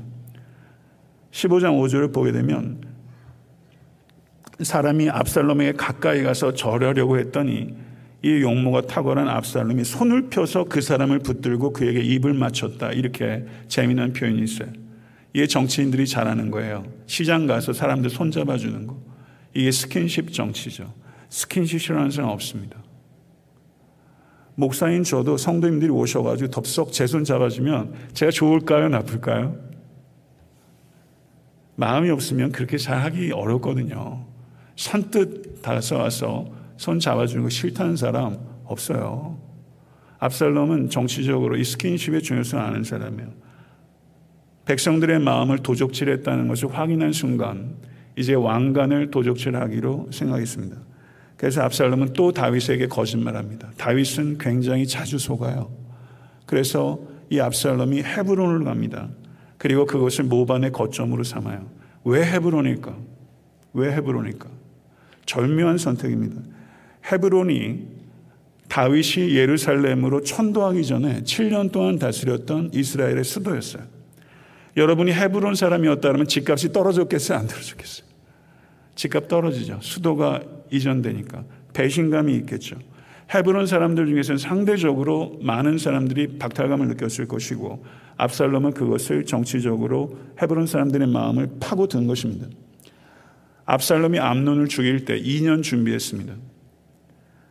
15장 1.32 1.80
5절을 1.80 2.14
보게 2.14 2.32
되면 2.32 2.82
사람이 4.62 5.10
압살롬에게 5.10 5.74
가까이 5.74 6.22
가서 6.22 6.54
절하려고 6.54 7.18
했더니 7.18 7.74
이 8.22 8.42
용모가 8.42 8.82
탁월한 8.82 9.28
압살롬이 9.28 9.84
손을 9.86 10.30
펴서 10.30 10.66
그 10.66 10.82
사람을 10.82 11.20
붙들고 11.20 11.74
그에게 11.74 12.02
입을 12.02 12.34
맞췄다. 12.34 12.92
이렇게 12.92 13.46
재미난 13.68 14.14
표현이 14.14 14.44
있어요. 14.44 14.70
이게 15.34 15.48
정치인들이 15.48 16.06
잘하는 16.06 16.52
거예요. 16.52 16.86
시장 17.06 17.48
가서 17.48 17.72
사람들 17.72 18.10
손잡아 18.10 18.58
주는 18.58 18.86
거. 18.86 19.09
이게 19.54 19.72
스킨십 19.72 20.34
정치죠. 20.34 20.94
스킨십이라는 21.30 22.12
사람 22.12 22.32
없습니다. 22.32 22.78
목사인 24.56 25.04
저도 25.04 25.38
성도님들이 25.38 25.90
오셔가지고 25.90 26.50
덥석 26.52 26.92
제 26.92 27.08
손 27.08 27.24
잡아주면 27.24 27.94
제가 28.14 28.32
좋을까요? 28.32 28.90
나쁠까요? 28.90 29.56
마음이 31.78 32.10
없으면 32.10 32.52
그렇게 32.52 32.78
잘 32.78 33.00
하기 33.06 33.32
어렵거든요. 33.32 34.26
산뜻 34.76 35.62
다가와서 35.62 36.48
손 36.76 37.00
잡아주는 37.00 37.44
거 37.44 37.50
싫다는 37.50 37.96
사람 37.96 38.38
없어요. 38.66 39.40
압살롬은 40.20 40.90
정치적으로 40.90 41.56
이 41.56 41.64
스킨십의 41.64 42.22
중요성을 42.22 42.64
아는 42.64 42.84
사람이에요. 42.84 43.30
백성들의 44.66 45.20
마음을 45.20 45.60
도적질했다는 45.60 46.50
것을 46.50 46.78
확인한 46.78 47.14
순간 47.14 47.78
이제 48.20 48.34
왕관을 48.34 49.12
도적질하기로 49.12 50.10
생각했습니다. 50.12 50.76
그래서 51.38 51.62
압살롬은 51.62 52.12
또 52.12 52.34
다윗에게 52.34 52.88
거짓말합니다. 52.88 53.72
다윗은 53.78 54.40
굉장히 54.40 54.86
자주 54.86 55.18
속아요. 55.18 55.72
그래서 56.46 57.00
이 57.30 57.40
압살롬이 57.40 58.04
헤브론을 58.04 58.66
갑니다. 58.66 59.08
그리고 59.58 59.86
그것을 59.86 60.26
모반의 60.26 60.74
거점으로 60.74 61.24
삼아요. 61.24 61.66
왜 62.04 62.26
헤브론일까? 62.26 62.98
왜 63.76 63.94
헤브론일까? 63.94 64.50
절묘한 65.26 65.78
선택입니다. 65.78 66.42
헤브론이 67.10 67.88
다윗이 68.68 69.34
예루살렘으로 69.34 70.24
천도하기 70.24 70.86
전에 70.86 71.22
7년 71.24 71.72
동안 71.72 71.98
다스렸던 71.98 72.72
이스라엘의 72.74 73.24
수도였어요. 73.24 73.84
여러분이 74.76 75.14
헤브론 75.14 75.56
사람이었다면 75.56 76.28
집값이 76.28 76.74
떨어졌겠어요? 76.74 77.38
안 77.38 77.48
떨어졌겠어요? 77.48 78.09
집값 79.00 79.30
떨어지죠. 79.30 79.80
수도가 79.82 80.42
이전되니까. 80.70 81.46
배신감이 81.74 82.36
있겠죠. 82.40 82.76
헤브론 83.34 83.66
사람들 83.66 84.08
중에서는 84.08 84.38
상대적으로 84.38 85.40
많은 85.42 85.78
사람들이 85.78 86.38
박탈감을 86.38 86.90
느꼈을 86.90 87.26
것이고 87.26 87.86
압살롬은 88.18 88.74
그것을 88.74 89.24
정치적으로 89.26 90.18
헤브론 90.42 90.68
사람들의 90.68 91.08
마음을 91.08 91.50
파고든 91.62 92.08
것입니다. 92.08 92.48
압살롬이 93.66 94.20
암론을 94.20 94.68
죽일 94.68 95.06
때 95.06 95.18
2년 95.18 95.64
준비했습니다. 95.64 96.34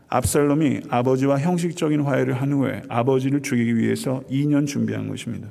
압살롬이 0.08 0.80
아버지와 0.90 1.38
형식적인 1.38 2.02
화해를 2.02 2.34
한 2.34 2.52
후에 2.52 2.82
아버지를 2.90 3.40
죽이기 3.40 3.78
위해서 3.78 4.22
2년 4.30 4.66
준비한 4.66 5.08
것입니다. 5.08 5.48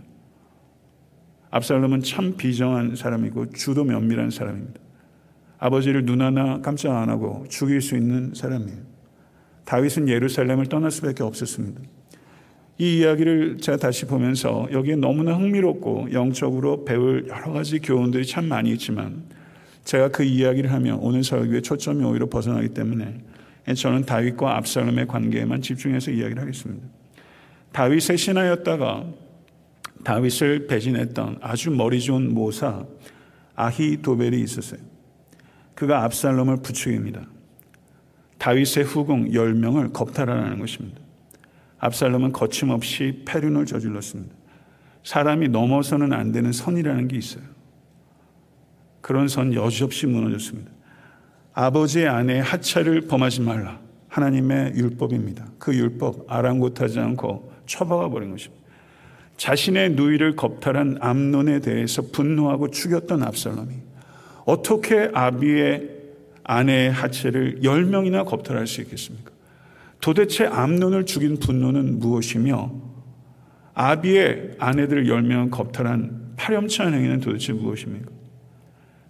압살롬은 1.49 2.03
참 2.03 2.37
비정한 2.37 2.95
사람이고 2.95 3.49
주도 3.51 3.83
면밀한 3.83 4.29
사람입니다. 4.29 4.86
아버지를 5.59 6.05
눈 6.05 6.21
하나 6.21 6.61
깜짝 6.61 6.95
안 6.95 7.09
하고 7.09 7.45
죽일 7.49 7.81
수 7.81 7.95
있는 7.95 8.33
사람이에요. 8.33 8.77
다윗은 9.65 10.07
예루살렘을 10.07 10.67
떠날 10.67 10.91
수밖에 10.91 11.23
없었습니다. 11.23 11.81
이 12.79 12.99
이야기를 12.99 13.57
제가 13.57 13.77
다시 13.77 14.05
보면서 14.05 14.67
여기에 14.71 14.97
너무나 14.97 15.33
흥미롭고 15.33 16.13
영적으로 16.13 16.85
배울 16.85 17.27
여러 17.27 17.51
가지 17.51 17.79
교훈들이 17.79 18.25
참 18.25 18.45
많이 18.45 18.71
있지만 18.73 19.23
제가 19.83 20.09
그 20.09 20.23
이야기를 20.23 20.71
하면 20.71 20.99
오늘 21.01 21.23
설교의 21.23 21.63
초점이 21.63 22.03
오히려 22.03 22.27
벗어나기 22.27 22.69
때문에 22.69 23.19
저는 23.75 24.05
다윗과 24.05 24.57
압살롬의 24.57 25.07
관계에만 25.07 25.61
집중해서 25.61 26.11
이야기를 26.11 26.41
하겠습니다. 26.41 26.87
다윗의 27.71 28.17
신하였다가 28.17 29.05
다윗을 30.03 30.67
배신했던 30.67 31.39
아주 31.41 31.71
머리 31.71 31.99
좋은 31.99 32.33
모사 32.33 32.85
아히도벨이 33.55 34.39
있었어요. 34.41 34.79
그가 35.77 36.03
압살롬을 36.05 36.57
부추깁니다. 36.63 37.21
다윗의 38.39 38.83
후궁 38.83 39.29
10명을 39.29 39.93
겁탈하라는 39.93 40.57
것입니다. 40.57 40.99
압살롬은 41.77 42.31
거침없이 42.31 43.21
패륜을 43.25 43.67
저질렀습니다. 43.67 44.33
사람이 45.03 45.49
넘어서는 45.49 46.13
안 46.13 46.31
되는 46.31 46.51
선이라는 46.51 47.07
게 47.09 47.17
있어요. 47.17 47.43
그런 49.01 49.27
선 49.27 49.53
여지없이 49.53 50.07
무너졌습니다. 50.07 50.71
아버지의 51.53 52.07
아내의 52.07 52.41
하차를 52.41 53.01
범하지 53.01 53.41
말라. 53.41 53.79
하나님의 54.07 54.73
율법입니다. 54.77 55.45
그 55.59 55.75
율법 55.75 56.25
아랑곳하지 56.27 56.99
않고 56.99 57.53
처박아 57.67 58.09
버린 58.09 58.31
것입니다. 58.31 58.65
자신의 59.37 59.91
누이를 59.91 60.35
겁탈한 60.35 60.97
암론에 61.01 61.59
대해서 61.59 62.01
분노하고 62.01 62.71
죽였던 62.71 63.21
압살롬이 63.21 63.86
어떻게 64.47 65.11
아비의 65.13 65.89
아내의 66.45 66.89
하체를 66.89 67.63
열 67.65 67.83
명이나 67.83 68.23
겁탈할 68.23 68.65
수 68.65 68.79
있겠습니까? 68.81 69.31
도대체 69.99 70.45
암론을 70.45 71.05
죽인 71.05 71.37
분노는 71.37 71.99
무엇이며 71.99 72.71
아비의 73.73 74.55
아내들을 74.57 75.09
열명 75.09 75.49
겁탈한 75.49 76.35
파렴치한 76.37 76.93
행위는 76.93 77.19
도대체 77.19 77.51
무엇입니까? 77.51 78.09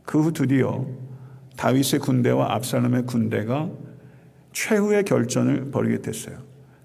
그 0.06 0.20
후 0.20 0.34
드디어 0.34 0.88
다윗의 1.56 2.00
군대와 2.00 2.56
압살롬의 2.56 3.06
군대가 3.06 3.70
최후의 4.54 5.04
결전을 5.04 5.70
벌이게 5.70 6.02
됐어요. 6.02 6.36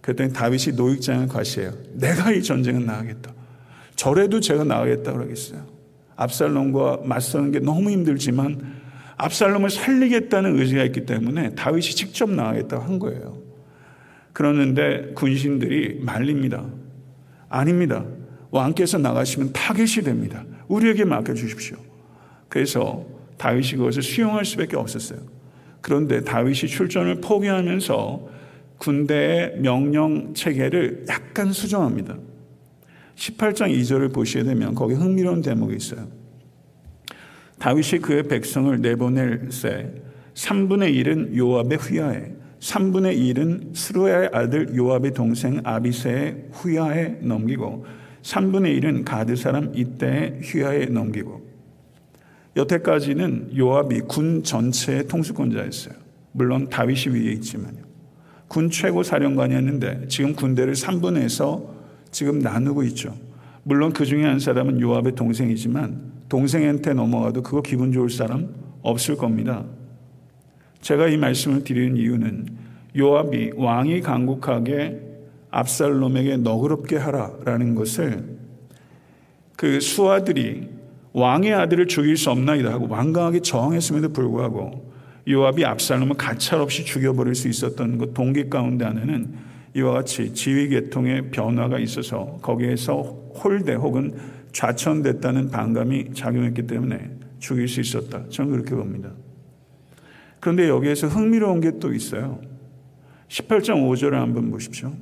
그랬더니 0.03 0.31
다윗이 0.35 0.77
노익장을 0.77 1.27
과시해요. 1.29 1.73
내가 1.95 2.33
이 2.33 2.43
전쟁은 2.43 2.85
나가겠다. 2.85 3.33
저래도 3.97 4.41
제가 4.41 4.65
나가겠다 4.65 5.13
그러겠어요. 5.15 5.72
압살롬과 6.23 7.01
맞서는 7.05 7.53
게 7.53 7.59
너무 7.59 7.91
힘들지만 7.91 8.83
압살롬을 9.17 9.71
살리겠다는 9.71 10.59
의지가 10.59 10.85
있기 10.85 11.07
때문에 11.07 11.55
다윗이 11.55 11.83
직접 11.83 12.31
나가겠다고 12.31 12.83
한 12.83 12.99
거예요. 12.99 13.39
그러는데 14.33 15.13
군신들이 15.15 16.01
말립니다. 16.03 16.65
아닙니다. 17.49 18.05
왕께서 18.51 18.99
나가시면 18.99 19.53
타겟이 19.53 20.05
됩니다. 20.05 20.45
우리에게 20.69 21.05
맡겨주십시오. 21.05 21.77
그래서 22.49 23.05
다윗이 23.39 23.73
그것을 23.73 24.03
수용할 24.03 24.45
수밖에 24.45 24.77
없었어요. 24.77 25.21
그런데 25.81 26.23
다윗이 26.23 26.69
출전을 26.69 27.21
포기하면서 27.21 28.29
군대의 28.79 29.59
명령 29.59 30.35
체계를 30.35 31.07
약간 31.09 31.53
수정합니다. 31.53 32.17
18장 33.17 33.71
2절을 33.71 34.13
보시게 34.13 34.45
되면 34.45 34.75
거기 34.75 34.95
흥미로운 34.95 35.43
대목이 35.43 35.77
있어요. 35.77 36.09
다윗이 37.59 38.01
그의 38.01 38.25
백성을 38.25 38.81
내보낼 38.81 39.49
새 39.51 39.93
3분의 40.35 40.95
1은 41.05 41.37
요압의 41.37 41.79
휘하에 41.79 42.33
3분의 42.59 43.19
1은 43.19 43.75
스루야의 43.75 44.31
아들 44.33 44.75
요압의 44.75 45.15
동생 45.15 45.61
아비세의 45.63 46.49
휘하에 46.53 47.19
넘기고 47.23 47.85
3분의 48.23 48.81
1은 48.81 49.05
가드 49.05 49.37
사람 49.37 49.73
이때의 49.75 50.41
휘하에 50.43 50.87
넘기고 50.87 51.53
여태까지는 52.57 53.57
요압이 53.57 54.01
군 54.03 54.43
전체의 54.43 55.09
통수권자였어요. 55.09 55.95
물론 56.33 56.69
다윗이 56.69 57.15
위에 57.15 57.33
있지만요. 57.33 57.83
군 58.49 58.71
최고 58.71 59.03
사령관이었는데 59.03 60.09
지금 60.09 60.35
군대를 60.35 60.75
3분에서 60.75 61.72
지금 62.13 62.39
나누고 62.39 62.85
있죠. 62.85 63.17
물론 63.65 63.93
그 63.93 64.05
중에 64.05 64.25
한 64.25 64.39
사람은 64.39 64.81
요압의 64.81 65.15
동생이지만 65.15 66.13
동생한테 66.29 66.95
넘어가도 66.95 67.43
그거 67.43 67.63
기분 67.63 67.91
좋을 67.91 68.11
사람 68.11 68.55
없을 68.83 69.17
겁니다. 69.17 69.65
제가 70.81 71.09
이 71.09 71.17
말씀을 71.17 71.65
드리는 71.65 71.97
이유는 71.97 72.47
요압이 72.97 73.53
왕이 73.57 74.01
강국하게 74.03 75.01
압살롬에게 75.51 76.39
너그럽게 76.39 76.97
하라라는 76.97 77.75
것을 77.75 78.25
그 79.57 79.81
수하들이 79.81 80.69
왕의 81.13 81.53
아들을 81.55 81.87
죽일 81.87 82.17
수 82.17 82.31
없나이다 82.31 82.73
하고 82.73 82.89
완강하게 82.89 83.41
저항했음에도 83.41 84.13
불구하고 84.13 84.93
요압이 85.29 85.65
압살롬을 85.65 86.17
가차없이 86.17 86.85
죽여버릴 86.85 87.35
수 87.35 87.49
있었던 87.49 87.99
그 87.99 88.13
동기 88.13 88.51
가운데 88.51 88.85
하나는 88.85 89.35
이와 89.75 89.93
같이 89.93 90.33
지휘 90.35 90.69
계통의 90.69 91.31
변화가 91.31 91.79
있어서 91.79 92.39
거기에서 92.43 93.01
홀대 93.43 93.75
혹은 93.75 94.15
좌천됐다는 94.53 95.51
반감이 95.51 96.13
작용했기 96.15 96.67
때문에 96.67 97.11
죽일 97.39 97.69
수 97.69 97.81
있었다. 97.81 98.29
저는 98.29 98.51
그렇게 98.53 98.75
봅니다. 98.75 99.11
그런데 100.41 100.69
여기에서 100.69 101.07
흥미로운 101.09 101.61
게 101.61 101.73
또 101.79 101.93
있어요. 101.93 102.41
18장 103.29 103.89
5절을 103.89 104.13
한번 104.13 104.51
보십시오. 104.51 104.93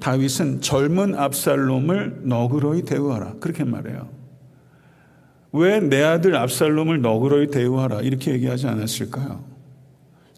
다윗은 0.00 0.60
젊은 0.60 1.14
압살롬을 1.16 2.20
너그러이 2.24 2.82
대우하라. 2.82 3.34
그렇게 3.40 3.64
말해요. 3.64 4.08
왜 5.52 5.80
내 5.80 6.02
아들 6.02 6.36
압살롬을 6.36 7.00
너그러이 7.02 7.48
대우하라. 7.48 8.02
이렇게 8.02 8.32
얘기하지 8.32 8.68
않았을까요? 8.68 9.44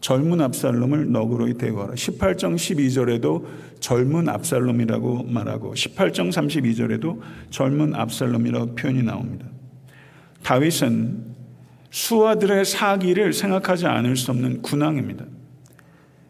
젊은 0.01 0.41
압살롬을 0.41 1.13
너그러이 1.13 1.55
대우하라. 1.55 1.95
18장 1.95 2.55
12절에도 2.55 3.45
젊은 3.81 4.29
압살롬이라고 4.29 5.25
말하고 5.25 5.75
18장 5.75 6.31
32절에도 6.31 7.21
젊은 7.51 7.95
압살롬이라고 7.95 8.75
표현이 8.75 9.03
나옵니다. 9.03 9.47
다윗은 10.43 11.31
수하들의 11.91 12.65
사기를 12.65 13.33
생각하지 13.33 13.87
않을 13.87 14.17
수 14.17 14.31
없는 14.31 14.63
군왕입니다. 14.63 15.25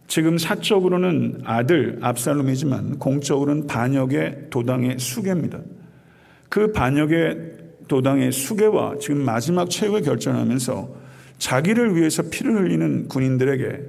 지금 0.09 0.39
사적으로는 0.39 1.43
아들 1.45 1.99
압살롬이지만 2.03 2.99
공적으로는 2.99 3.69
반역의 3.69 4.47
도당의 4.51 4.99
수계입니다. 4.99 5.61
그 6.49 6.73
반역의 6.73 7.61
도당의 7.87 8.33
수계와 8.33 8.97
지금 9.01 9.25
마지막 9.25 9.71
최후의 9.71 10.03
결정하면서 10.03 11.00
자기를 11.41 11.97
위해서 11.97 12.23
피를 12.31 12.55
흘리는 12.55 13.09
군인들에게 13.09 13.81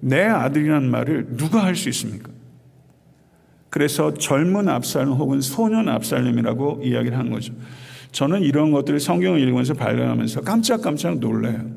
내 0.00 0.22
아들이란 0.22 0.90
말을 0.90 1.36
누가 1.36 1.64
할 1.64 1.74
수 1.76 1.88
있습니까? 1.90 2.30
그래서 3.68 4.14
젊은 4.14 4.68
압살롬 4.68 5.18
혹은 5.18 5.40
소년 5.40 5.88
압살롬이라고 5.88 6.80
이야기를 6.82 7.18
한 7.18 7.30
거죠. 7.30 7.52
저는 8.12 8.42
이런 8.42 8.70
것들을 8.72 8.98
성경을 8.98 9.40
읽으면서 9.40 9.74
발견하면서 9.74 10.40
깜짝깜짝 10.40 11.18
놀래요. 11.18 11.70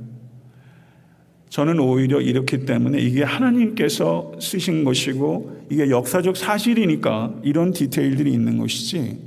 저는 1.49 1.79
오히려 1.79 2.19
이렇기 2.19 2.65
때문에 2.65 2.99
이게 2.99 3.23
하나님께서 3.23 4.33
쓰신 4.39 4.83
것이고 4.83 5.67
이게 5.69 5.89
역사적 5.89 6.35
사실이니까 6.37 7.35
이런 7.43 7.73
디테일들이 7.73 8.31
있는 8.31 8.57
것이지 8.57 9.19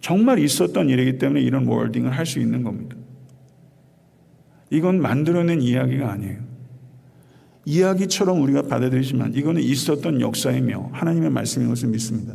정말 0.00 0.38
있었던 0.38 0.90
일이기 0.90 1.18
때문에 1.18 1.40
이런 1.40 1.66
월딩을 1.66 2.10
할 2.10 2.26
수 2.26 2.40
있는 2.40 2.62
겁니다. 2.62 2.96
이건 4.70 5.00
만들어낸 5.00 5.62
이야기가 5.62 6.10
아니에요. 6.10 6.38
이야기처럼 7.66 8.42
우리가 8.42 8.62
받아들이지만 8.62 9.34
이거는 9.34 9.62
있었던 9.62 10.20
역사이며 10.20 10.90
하나님의 10.92 11.30
말씀인 11.30 11.68
것을 11.68 11.88
믿습니다. 11.88 12.34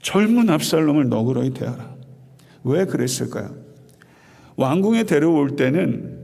젊은 0.00 0.50
압살롬을 0.50 1.08
너그러이 1.08 1.50
대하라. 1.50 1.94
왜 2.64 2.84
그랬을까요? 2.84 3.54
왕궁에 4.56 5.04
데려올 5.04 5.56
때는 5.56 6.20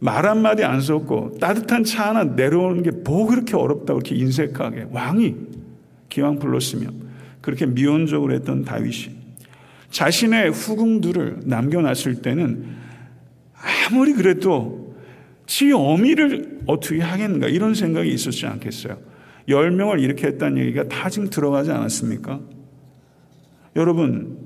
말 0.00 0.26
한마디 0.26 0.64
안 0.64 0.80
섞고 0.80 1.38
따뜻한 1.38 1.84
차 1.84 2.08
하나 2.08 2.24
내려오는 2.24 2.82
게 2.82 2.90
뭐 3.04 3.26
그렇게 3.26 3.56
어렵다고 3.56 4.00
이렇게 4.00 4.14
인색하게 4.16 4.88
왕이 4.90 5.36
기왕 6.08 6.38
불렀으며 6.38 6.88
그렇게 7.40 7.66
미온적으로 7.66 8.34
했던 8.34 8.64
다윗이 8.64 9.10
자신의 9.90 10.50
후궁들을 10.50 11.40
남겨놨을 11.44 12.22
때는 12.22 12.64
아무리 13.60 14.12
그래도 14.12 14.94
지 15.46 15.72
어미를 15.72 16.60
어떻게 16.66 17.00
하겠는가 17.00 17.48
이런 17.48 17.74
생각이 17.74 18.10
있었지 18.12 18.46
않겠어요. 18.46 18.98
열 19.48 19.70
명을 19.72 20.00
이렇게 20.00 20.28
했다는 20.28 20.58
얘기가 20.58 20.88
다 20.88 21.08
지금 21.10 21.28
들어가지 21.28 21.70
않았습니까? 21.72 22.40
여러분, 23.76 24.38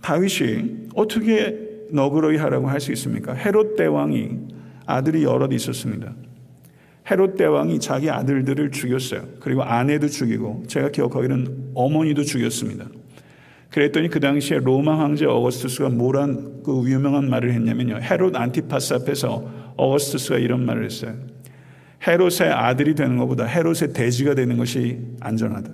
다윗이 0.00 0.88
어떻게 0.94 1.58
너그러이 1.90 2.36
하라고 2.38 2.68
할 2.68 2.80
수 2.80 2.90
있습니까? 2.92 3.34
헤롯 3.34 3.76
대왕이 3.76 4.30
아들이 4.86 5.22
여럿 5.22 5.52
있었습니다. 5.52 6.14
헤롯 7.10 7.36
대왕이 7.36 7.78
자기 7.80 8.10
아들들을 8.10 8.70
죽였어요. 8.70 9.28
그리고 9.40 9.62
아내도 9.62 10.08
죽이고 10.08 10.64
제가 10.66 10.90
기억하기로는 10.90 11.72
어머니도 11.74 12.22
죽였습니다. 12.24 12.86
그랬더니 13.72 14.08
그 14.10 14.20
당시에 14.20 14.58
로마 14.58 14.98
황제 14.98 15.24
어거스투스가 15.24 15.88
뭐란 15.88 16.62
그 16.62 16.84
유명한 16.86 17.28
말을 17.30 17.52
했냐면요. 17.54 18.00
헤롯 18.02 18.36
안티파스 18.36 18.94
앞에서 18.94 19.72
어거스투스가 19.76 20.38
이런 20.38 20.66
말을 20.66 20.84
했어요. 20.84 21.14
헤롯의 22.06 22.52
아들이 22.52 22.94
되는 22.94 23.16
것보다 23.16 23.44
헤롯의 23.44 23.94
돼지가 23.94 24.34
되는 24.34 24.58
것이 24.58 24.98
안전하다. 25.20 25.70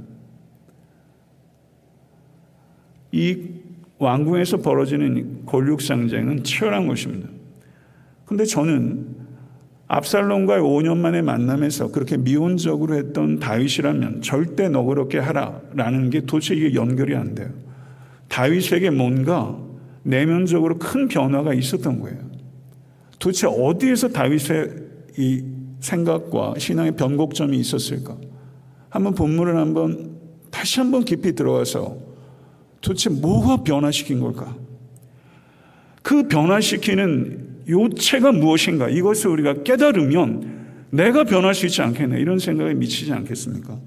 이 3.10 3.38
왕궁에서 3.98 4.58
벌어지는 4.58 5.44
권력 5.44 5.80
상쟁은 5.80 6.44
치열한 6.44 6.86
것입니다. 6.86 7.28
근데 8.26 8.44
저는 8.44 9.16
압살롬과의 9.88 10.62
5년 10.62 10.98
만에 10.98 11.22
만남에서 11.22 11.90
그렇게 11.90 12.16
미온적으로 12.16 12.94
했던 12.94 13.40
다윗이라면 13.40 14.20
절대 14.20 14.68
너그럽게 14.68 15.18
하라라는 15.18 16.10
게 16.10 16.20
도대체 16.20 16.54
이게 16.54 16.74
연결이 16.74 17.16
안 17.16 17.34
돼요. 17.34 17.48
다윗에게 18.28 18.90
뭔가 18.90 19.58
내면적으로 20.02 20.78
큰 20.78 21.08
변화가 21.08 21.54
있었던 21.54 22.00
거예요. 22.00 22.18
도대체 23.18 23.46
어디에서 23.46 24.08
다윗의 24.08 24.70
이 25.18 25.44
생각과 25.80 26.54
신앙의 26.58 26.96
변곡점이 26.96 27.58
있었을까? 27.58 28.16
한번 28.90 29.14
본문을 29.14 29.56
한번 29.56 30.18
다시 30.50 30.80
한번 30.80 31.04
깊이 31.04 31.34
들어가서 31.34 31.98
도대체 32.80 33.10
뭐가 33.10 33.64
변화시킨 33.64 34.20
걸까? 34.20 34.56
그 36.02 36.28
변화시키는 36.28 37.64
요체가 37.68 38.32
무엇인가 38.32 38.88
이것을 38.88 39.30
우리가 39.30 39.62
깨달으면 39.62 40.58
내가 40.90 41.24
변할 41.24 41.54
수 41.54 41.66
있지 41.66 41.82
않겠나 41.82 42.16
이런 42.16 42.38
생각에 42.38 42.72
미치지 42.74 43.12
않겠습니까? 43.12 43.78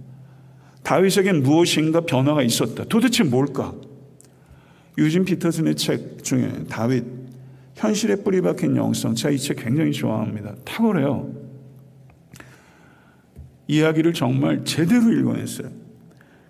다윗에겐 0.84 1.41
무엇인가 1.41 2.01
변화가 2.01 2.43
있었다. 2.43 2.84
도대체 2.84 3.23
뭘까? 3.23 3.73
유진 4.97 5.25
피터슨의 5.25 5.75
책 5.75 6.23
중에 6.23 6.51
다윗 6.69 7.04
현실에 7.75 8.17
뿌리 8.17 8.41
박힌 8.41 8.75
영성 8.75 9.15
제가 9.15 9.32
이 9.34 9.38
책 9.38 9.58
굉장히 9.58 9.91
좋아합니다. 9.91 10.56
탁월해요. 10.65 11.32
이야기를 13.67 14.13
정말 14.13 14.63
제대로 14.65 15.12
읽어냈어요. 15.12 15.69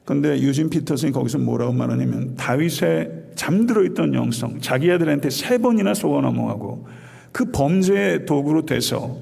근데 0.04 0.40
유진 0.42 0.70
피터슨이 0.70 1.12
거기서 1.12 1.38
뭐라고 1.38 1.72
말하냐면 1.74 2.36
다윗의 2.36 3.32
잠들어 3.36 3.84
있던 3.86 4.14
영성 4.14 4.60
자기 4.60 4.92
아들한테 4.92 5.30
세 5.30 5.58
번이나 5.58 5.94
속아 5.94 6.22
넘어가고 6.22 6.88
그 7.32 7.52
범죄의 7.52 8.26
도구로 8.26 8.66
돼서 8.66 9.18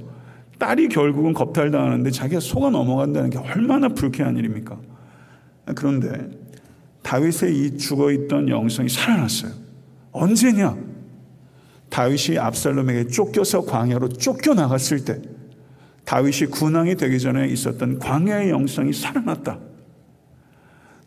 딸이 0.57 0.89
결국은 0.89 1.33
겁탈당하는데 1.33 2.09
자기가 2.11 2.39
속아 2.39 2.69
넘어간다는 2.69 3.29
게 3.29 3.37
얼마나 3.37 3.89
불쾌한 3.89 4.37
일입니까? 4.37 4.77
그런데 5.75 6.29
다윗의 7.09 7.57
이 7.57 7.77
죽어 7.79 8.11
있던 8.11 8.49
영성이 8.49 8.87
살아났어요. 8.87 9.51
언제냐? 10.11 10.77
다윗이 11.89 12.37
압살롬에게 12.37 13.07
쫓겨서 13.07 13.65
광야로 13.65 14.09
쫓겨나갔을 14.09 15.05
때 15.05 15.19
다윗이 16.05 16.51
군왕이 16.51 16.97
되기 16.97 17.19
전에 17.19 17.47
있었던 17.47 17.97
광야의 17.97 18.51
영성이 18.51 18.93
살아났다. 18.93 19.57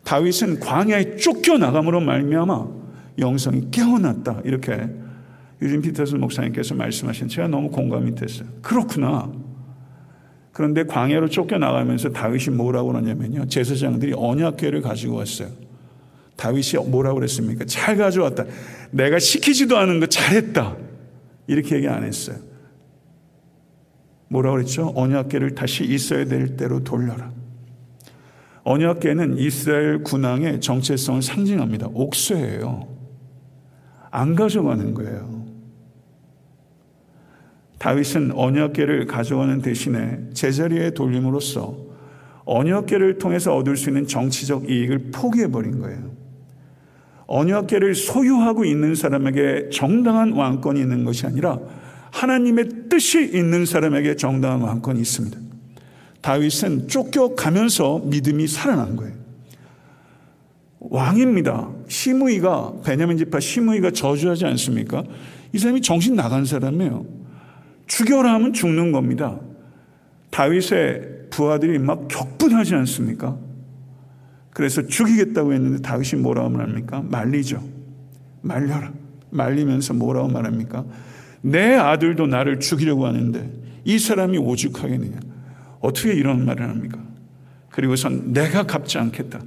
다윗은 0.03 0.59
광야에 0.59 1.15
쫓겨나감으로 1.15 2.01
말미암아 2.01 2.67
영성이 3.19 3.71
깨어났다. 3.71 4.41
이렇게 4.43 4.89
유진 5.61 5.81
피터스 5.81 6.15
목사님께서 6.15 6.75
말씀하신 6.75 7.29
제가 7.29 7.47
너무 7.47 7.69
공감이 7.69 8.13
됐어요. 8.13 8.49
그렇구나. 8.61 9.31
그런데 10.51 10.83
광야로 10.83 11.29
쫓겨나가면서 11.29 12.09
다윗이 12.09 12.57
뭐라고 12.57 12.89
그러냐면요. 12.89 13.47
제사장들이 13.47 14.15
언약궤를 14.17 14.81
가지고 14.81 15.15
왔어요. 15.15 15.62
다윗이 16.35 16.89
뭐라고 16.89 17.15
그랬습니까? 17.15 17.65
잘 17.65 17.97
가져왔다. 17.97 18.45
내가 18.91 19.19
시키지도 19.19 19.77
않은 19.77 19.99
거 19.99 20.07
잘했다. 20.07 20.77
이렇게 21.47 21.75
얘기 21.75 21.87
안 21.87 22.03
했어요. 22.03 22.37
뭐라고 24.29 24.55
그랬죠? 24.55 24.91
언약궤를 24.95 25.55
다시 25.55 25.83
있어야 25.83 26.25
될 26.25 26.57
대로 26.57 26.83
돌려라. 26.83 27.31
언약궤는 28.63 29.37
이스라엘 29.37 30.03
군왕의 30.03 30.61
정체성을 30.61 31.21
상징합니다. 31.21 31.87
옥쇠예요. 31.93 32.87
안 34.09 34.35
가져가는 34.35 34.93
거예요. 34.93 35.43
다윗은 37.77 38.31
언약궤를 38.31 39.07
가져가는 39.07 39.61
대신에 39.61 40.29
제자리에 40.33 40.91
돌림으로써 40.91 41.77
언약궤를 42.45 43.17
통해서 43.17 43.55
얻을 43.55 43.75
수 43.75 43.89
있는 43.89 44.07
정치적 44.07 44.69
이익을 44.69 45.11
포기해 45.11 45.47
버린 45.47 45.79
거예요. 45.79 46.22
언약궤를 47.27 47.95
소유하고 47.95 48.65
있는 48.65 48.95
사람에게 48.95 49.69
정당한 49.71 50.33
왕권이 50.33 50.79
있는 50.79 51.03
것이 51.03 51.25
아니라 51.25 51.59
하나님의 52.11 52.89
뜻이 52.89 53.23
있는 53.33 53.65
사람에게 53.65 54.15
정당한 54.15 54.61
왕권이 54.61 54.99
있습니다. 54.99 55.37
다윗은 56.21 56.87
쫓겨가면서 56.87 58.03
믿음이 58.05 58.47
살아난 58.47 58.95
거예요. 58.95 59.13
왕입니다. 60.79 61.69
시므이가 61.87 62.73
베냐민 62.85 63.17
지파 63.17 63.39
시므이가 63.39 63.91
저주하지 63.91 64.45
않습니까? 64.45 65.03
이 65.53 65.57
사람이 65.57 65.81
정신 65.81 66.15
나간 66.15 66.45
사람이에요. 66.45 67.05
죽여라 67.87 68.33
하면 68.35 68.53
죽는 68.53 68.91
겁니다. 68.91 69.39
다윗의 70.29 71.29
부하들이 71.29 71.79
막 71.79 72.07
격분하지 72.07 72.75
않습니까? 72.75 73.37
그래서 74.53 74.85
죽이겠다고 74.85 75.53
했는데 75.53 75.81
다윗이 75.81 76.21
뭐라고 76.21 76.49
말합니까? 76.49 77.01
말리죠. 77.01 77.63
말려라. 78.41 78.93
말리면서 79.31 79.93
뭐라고 79.93 80.27
말합니까? 80.27 80.85
내 81.41 81.75
아들도 81.75 82.27
나를 82.27 82.59
죽이려고 82.59 83.07
하는데 83.07 83.51
이 83.83 83.97
사람이 83.97 84.37
오죽하겠느냐. 84.37 85.19
어떻게 85.81 86.13
이런 86.13 86.45
말을 86.45 86.69
합니까? 86.69 87.03
그리고선 87.69 88.31
내가 88.31 88.63
갚지 88.63 88.97
않겠다. 88.99 89.41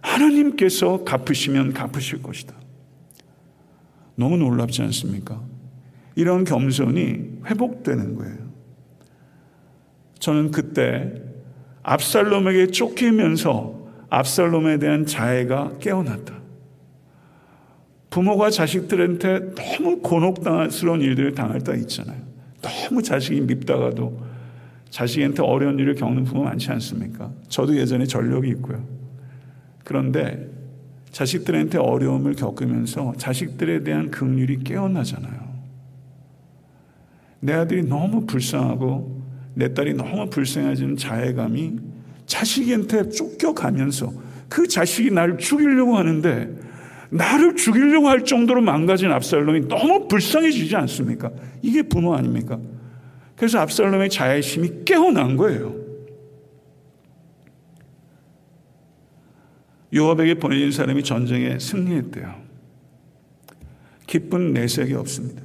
하나님께서 0.00 1.02
갚으시면 1.04 1.72
갚으실 1.72 2.22
것이다. 2.22 2.54
너무 4.14 4.36
놀랍지 4.36 4.82
않습니까? 4.82 5.42
이런 6.14 6.44
겸손이 6.44 7.40
회복되는 7.46 8.14
거예요. 8.14 8.36
저는 10.20 10.52
그때 10.52 11.22
압살롬에게 11.82 12.68
쫓기면서 12.68 13.83
압살롬에 14.14 14.78
대한 14.78 15.06
자애가 15.06 15.78
깨어났다. 15.80 16.34
부모가 18.10 18.50
자식들한테 18.50 19.54
너무 19.54 19.98
곤혹스러운 19.98 21.00
일들을 21.00 21.34
당할 21.34 21.60
때 21.60 21.76
있잖아요. 21.78 22.22
너무 22.62 23.02
자식이 23.02 23.40
밉다가도 23.40 24.34
자식한테 24.88 25.42
어려운 25.42 25.80
일을 25.80 25.96
겪는 25.96 26.22
부모 26.22 26.44
많지 26.44 26.70
않습니까? 26.70 27.32
저도 27.48 27.76
예전에 27.76 28.06
전력이 28.06 28.48
있고요. 28.50 28.84
그런데 29.82 30.48
자식들한테 31.10 31.78
어려움을 31.78 32.34
겪으면서 32.34 33.14
자식들에 33.16 33.82
대한 33.82 34.12
긍휼이 34.12 34.62
깨어나잖아요. 34.62 35.54
내 37.40 37.52
아들이 37.52 37.82
너무 37.82 38.26
불쌍하고 38.26 39.22
내 39.54 39.74
딸이 39.74 39.94
너무 39.94 40.30
불쌍해지는 40.30 40.96
자애감이 40.96 41.93
자식한테 42.26 43.10
쫓겨가면서 43.10 44.12
그 44.48 44.66
자식이 44.66 45.10
나를 45.10 45.38
죽이려고 45.38 45.96
하는데 45.96 46.56
나를 47.10 47.56
죽이려고 47.56 48.08
할 48.08 48.24
정도로 48.24 48.60
망가진 48.60 49.10
압살롬이 49.12 49.68
너무 49.68 50.08
불쌍해지지 50.08 50.74
않습니까? 50.76 51.30
이게 51.62 51.82
부모 51.82 52.14
아닙니까? 52.14 52.58
그래서 53.36 53.60
압살롬의 53.60 54.10
자애심이 54.10 54.84
깨어난 54.84 55.36
거예요. 55.36 55.74
요압에게 59.94 60.34
보내진 60.34 60.72
사람이 60.72 61.04
전쟁에 61.04 61.58
승리했대요. 61.58 62.42
기쁜 64.06 64.52
내색이 64.52 64.94
없습니다. 64.94 65.42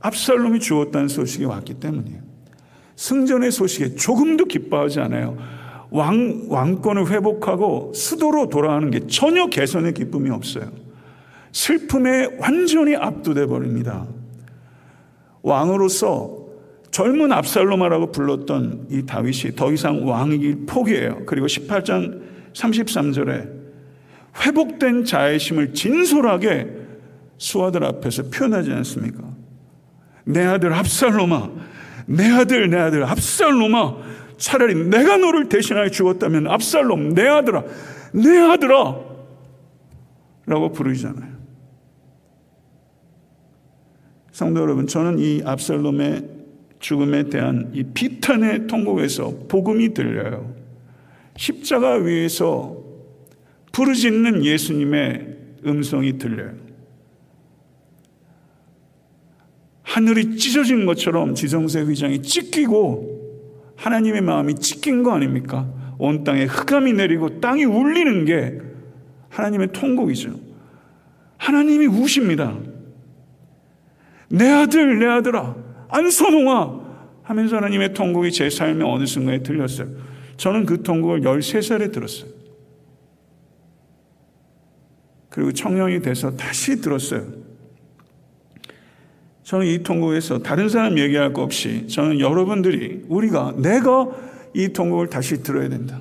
압살롬이 0.00 0.60
죽었다는 0.60 1.08
소식이 1.08 1.44
왔기 1.44 1.74
때문이에요. 1.74 2.20
승전의 2.96 3.52
소식에 3.52 3.94
조금도 3.94 4.46
기뻐하지 4.46 5.00
않아요. 5.00 5.38
왕, 5.92 6.46
왕권을 6.48 7.10
회복하고 7.10 7.92
수도로 7.94 8.48
돌아가는 8.48 8.90
게 8.90 9.06
전혀 9.06 9.46
개선의 9.46 9.94
기쁨이 9.94 10.30
없어요. 10.30 10.70
슬픔에 11.52 12.28
완전히 12.38 12.96
압도돼 12.96 13.46
버립니다. 13.46 14.06
왕으로서 15.42 16.42
젊은 16.90 17.32
압살로마라고 17.32 18.12
불렀던 18.12 18.86
이 18.90 19.04
다윗이 19.06 19.54
더 19.56 19.72
이상 19.72 20.06
왕이길 20.08 20.66
포기해요. 20.66 21.22
그리고 21.26 21.46
18장 21.46 22.22
33절에 22.52 23.50
회복된 24.44 25.04
자애심을 25.04 25.74
진솔하게 25.74 26.68
수아들 27.38 27.84
앞에서 27.84 28.24
표현하지 28.24 28.72
않습니까? 28.72 29.22
내 30.24 30.44
아들 30.44 30.72
압살로마, 30.72 31.50
내 32.06 32.30
아들, 32.30 32.70
내 32.70 32.76
아들 32.78 33.04
압살로마, 33.04 33.96
차라리 34.42 34.74
내가 34.74 35.18
너를 35.18 35.48
대신하여 35.48 35.88
죽었다면 35.90 36.48
압살롬, 36.48 37.14
내 37.14 37.28
아들아, 37.28 37.62
내 38.12 38.38
아들아, 38.38 38.98
라고 40.46 40.72
부르잖아요. 40.72 41.30
성도 44.32 44.62
여러분, 44.62 44.88
저는 44.88 45.20
이 45.20 45.42
압살롬의 45.44 46.28
죽음에 46.80 47.28
대한 47.30 47.70
이 47.72 47.84
비탄의 47.84 48.66
통곡에서 48.66 49.46
복음이 49.46 49.94
들려요. 49.94 50.52
십자가 51.36 51.94
위에서 51.94 52.82
부르짖는 53.70 54.44
예수님의 54.44 55.36
음성이 55.66 56.18
들려요. 56.18 56.54
하늘이 59.84 60.36
찢어진 60.36 60.84
것처럼 60.84 61.36
지성세 61.36 61.82
휘장이 61.82 62.22
찢기고 62.22 63.11
하나님의 63.82 64.20
마음이 64.20 64.54
찢긴 64.54 65.02
거 65.02 65.12
아닙니까? 65.12 65.68
온 65.98 66.22
땅에 66.22 66.44
흑암이 66.44 66.92
내리고 66.92 67.40
땅이 67.40 67.64
울리는 67.64 68.24
게 68.24 68.60
하나님의 69.28 69.72
통곡이죠. 69.72 70.38
하나님이 71.36 71.86
우십니다. 71.86 72.56
내 74.28 74.48
아들, 74.48 75.00
내 75.00 75.06
아들아, 75.06 75.56
안선홍아 75.88 76.80
하면서 77.24 77.56
하나님의 77.56 77.92
통곡이 77.92 78.30
제 78.30 78.48
삶의 78.48 78.88
어느 78.88 79.04
순간에 79.04 79.42
들렸어요. 79.42 79.88
저는 80.36 80.64
그 80.64 80.82
통곡을 80.82 81.22
13살에 81.22 81.92
들었어요. 81.92 82.30
그리고 85.28 85.50
청년이 85.52 86.02
돼서 86.02 86.36
다시 86.36 86.80
들었어요. 86.80 87.41
저는 89.44 89.66
이 89.66 89.82
통곡에서 89.82 90.38
다른 90.38 90.68
사람 90.68 90.98
얘기할 90.98 91.32
거 91.32 91.42
없이 91.42 91.86
저는 91.88 92.20
여러분들이 92.20 93.02
우리가 93.08 93.54
내가 93.56 94.08
이 94.54 94.68
통곡을 94.68 95.08
다시 95.08 95.42
들어야 95.42 95.68
된다. 95.68 96.00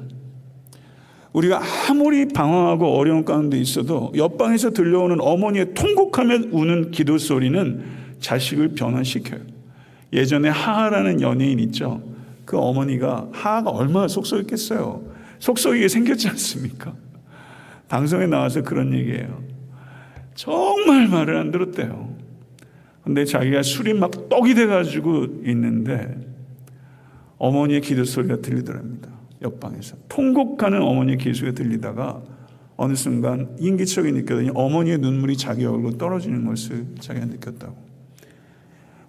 우리가 1.34 1.62
아무리 1.89 2.27
방황하고 2.27 2.97
어려운 2.97 3.23
가운데 3.23 3.58
있어도 3.58 4.12
옆방에서 4.15 4.71
들려오는 4.71 5.21
어머니의 5.21 5.73
통곡하며 5.73 6.49
우는 6.51 6.91
기도 6.91 7.17
소리는 7.17 7.84
자식을 8.19 8.75
변화시켜요. 8.75 9.39
예전에 10.13 10.49
하하라는 10.49 11.21
연예인 11.21 11.60
있죠. 11.60 12.01
그 12.43 12.58
어머니가 12.58 13.30
하하가 13.32 13.69
얼마나 13.69 14.10
속썩였겠어요. 14.10 15.01
속썩이게 15.39 15.88
생겼지 15.88 16.27
않습니까? 16.30 16.93
방송에 17.88 18.27
나와서 18.27 18.62
그런 18.62 18.93
얘기예요. 18.93 19.41
정말 20.36 21.08
말을 21.08 21.38
안 21.38 21.51
들었대요. 21.51 22.11
근데 23.04 23.26
자기가 23.26 23.64
술이 23.64 23.94
막 23.94 24.30
떡이 24.30 24.54
돼가지고 24.54 25.42
있는데 25.46 26.16
어머니의 27.38 27.82
기도 27.82 28.04
소리가 28.04 28.38
들리더랍니다. 28.38 29.10
옆방에서. 29.42 29.98
통곡하는 30.08 30.82
어머니의 30.82 31.18
기도가 31.18 31.52
들리다가 31.54 32.22
어느 32.78 32.96
순간 32.96 33.56
인기척이 33.60 34.12
느껴더니 34.12 34.52
어머니의 34.54 35.00
눈물이 35.00 35.38
자기 35.38 35.66
얼굴로 35.66 35.98
떨어지는 35.98 36.46
것을 36.46 36.86
자기가 37.00 37.26
느꼈다고. 37.26 37.76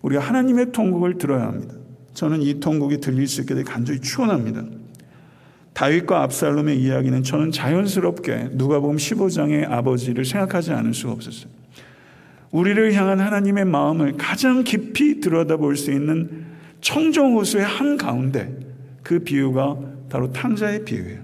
우리가 0.02 0.22
하나님의 0.22 0.72
통곡을 0.72 1.18
들어야 1.18 1.46
합니다. 1.46 1.74
저는 2.14 2.42
이 2.42 2.60
통곡이 2.60 2.98
들릴 2.98 3.26
수 3.26 3.42
있게 3.42 3.54
되게 3.54 3.64
간절히 3.70 4.00
추원합니다. 4.00 4.64
다윗과 5.74 6.22
압살롬의 6.24 6.82
이야기는 6.82 7.22
저는 7.22 7.50
자연스럽게 7.50 8.50
누가복음 8.52 8.96
15장의 8.96 9.70
아버지를 9.70 10.24
생각하지 10.24 10.72
않을 10.72 10.92
수가 10.92 11.12
없었어요. 11.12 11.61
우리를 12.52 12.92
향한 12.92 13.18
하나님의 13.18 13.64
마음을 13.64 14.16
가장 14.16 14.62
깊이 14.62 15.20
들여다볼 15.20 15.76
수 15.76 15.90
있는 15.90 16.44
청정호수의 16.82 17.64
한 17.64 17.96
가운데 17.96 18.54
그 19.02 19.18
비유가 19.20 19.78
바로 20.08 20.30
탕자의 20.30 20.84
비유예요. 20.84 21.22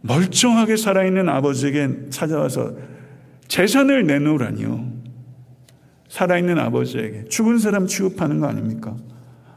멀쩡하게 0.00 0.76
살아있는 0.76 1.28
아버지에게 1.28 2.10
찾아와서 2.10 2.74
재산을 3.48 4.06
내놓으라니요. 4.06 4.92
살아있는 6.08 6.58
아버지에게 6.58 7.24
죽은 7.28 7.58
사람 7.58 7.86
취급하는 7.86 8.40
거 8.40 8.46
아닙니까? 8.46 8.96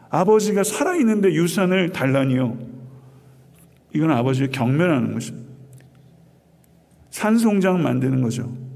아버지가 0.09 0.63
살아있는데 0.63 1.33
유산을 1.33 1.91
달라니요. 1.91 2.57
이건 3.93 4.11
아버지를 4.11 4.51
경멸하는 4.51 5.13
거죠. 5.13 5.33
산송장 7.11 7.81
만드는 7.81 8.21
거죠. 8.21 8.66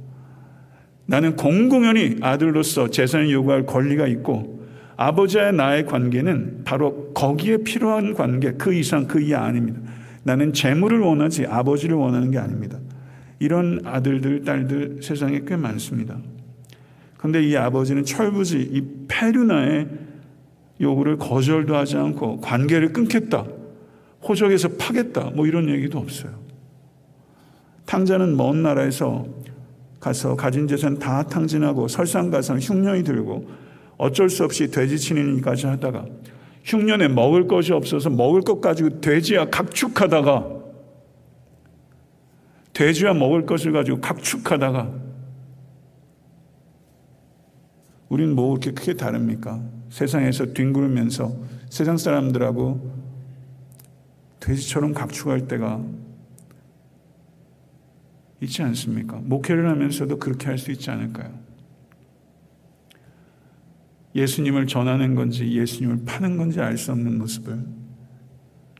나는 1.11 1.35
공공연히 1.35 2.15
아들로서 2.21 2.89
재산을 2.89 3.29
요구할 3.31 3.65
권리가 3.65 4.07
있고 4.07 4.65
아버지와 4.95 5.51
나의 5.51 5.85
관계는 5.85 6.61
바로 6.63 7.11
거기에 7.13 7.57
필요한 7.57 8.13
관계 8.13 8.53
그 8.53 8.73
이상 8.73 9.07
그 9.07 9.19
이하 9.19 9.43
아닙니다. 9.43 9.81
나는 10.23 10.53
재물을 10.53 11.01
원하지 11.01 11.47
아버지를 11.47 11.97
원하는 11.97 12.31
게 12.31 12.37
아닙니다. 12.37 12.79
이런 13.39 13.81
아들들 13.83 14.45
딸들 14.45 14.99
세상에 15.01 15.41
꽤 15.45 15.57
많습니다. 15.57 16.17
그런데 17.17 17.43
이 17.43 17.57
아버지는 17.57 18.05
철부지 18.05 18.69
이 18.71 18.81
페류나의 19.09 19.89
요구를 20.79 21.17
거절도 21.17 21.75
하지 21.75 21.97
않고 21.97 22.39
관계를 22.39 22.93
끊겠다. 22.93 23.45
호적에서 24.23 24.69
파겠다. 24.79 25.31
뭐 25.31 25.45
이런 25.45 25.67
얘기도 25.67 25.99
없어요. 25.99 26.31
탕자는 27.85 28.37
먼 28.37 28.63
나라에서 28.63 29.40
가서 30.01 30.35
가진 30.35 30.67
재산 30.67 30.97
다 30.97 31.23
탕진하고 31.23 31.87
설상가상 31.87 32.57
흉년이 32.59 33.03
들고 33.03 33.47
어쩔 33.97 34.29
수 34.29 34.43
없이 34.43 34.69
돼지 34.69 34.97
친인까지 34.97 35.67
하다가 35.67 36.05
흉년에 36.63 37.07
먹을 37.07 37.47
것이 37.47 37.71
없어서 37.71 38.09
먹을 38.09 38.41
것 38.41 38.59
가지고 38.59 38.99
돼지야 38.99 39.49
각축하다가 39.49 40.61
돼지야 42.73 43.13
먹을 43.13 43.45
것을 43.45 43.71
가지고 43.71 44.01
각축하다가 44.01 44.91
우린 48.09 48.35
뭐 48.35 48.49
그렇게 48.49 48.71
크게 48.71 48.95
다릅니까? 48.95 49.61
세상에서 49.89 50.53
뒹굴면서 50.53 51.33
세상 51.69 51.97
사람들하고 51.97 52.91
돼지처럼 54.39 54.93
각축할 54.93 55.47
때가 55.47 55.81
있지 58.41 58.61
않습니까? 58.63 59.17
목회를 59.23 59.69
하면서도 59.69 60.17
그렇게 60.17 60.47
할 60.47 60.57
수 60.57 60.71
있지 60.71 60.89
않을까요? 60.89 61.31
예수님을 64.15 64.67
전하는 64.67 65.15
건지 65.15 65.49
예수님을 65.57 66.03
파는 66.05 66.37
건지 66.37 66.59
알 66.59 66.77
수 66.77 66.91
없는 66.91 67.17
모습을 67.17 67.63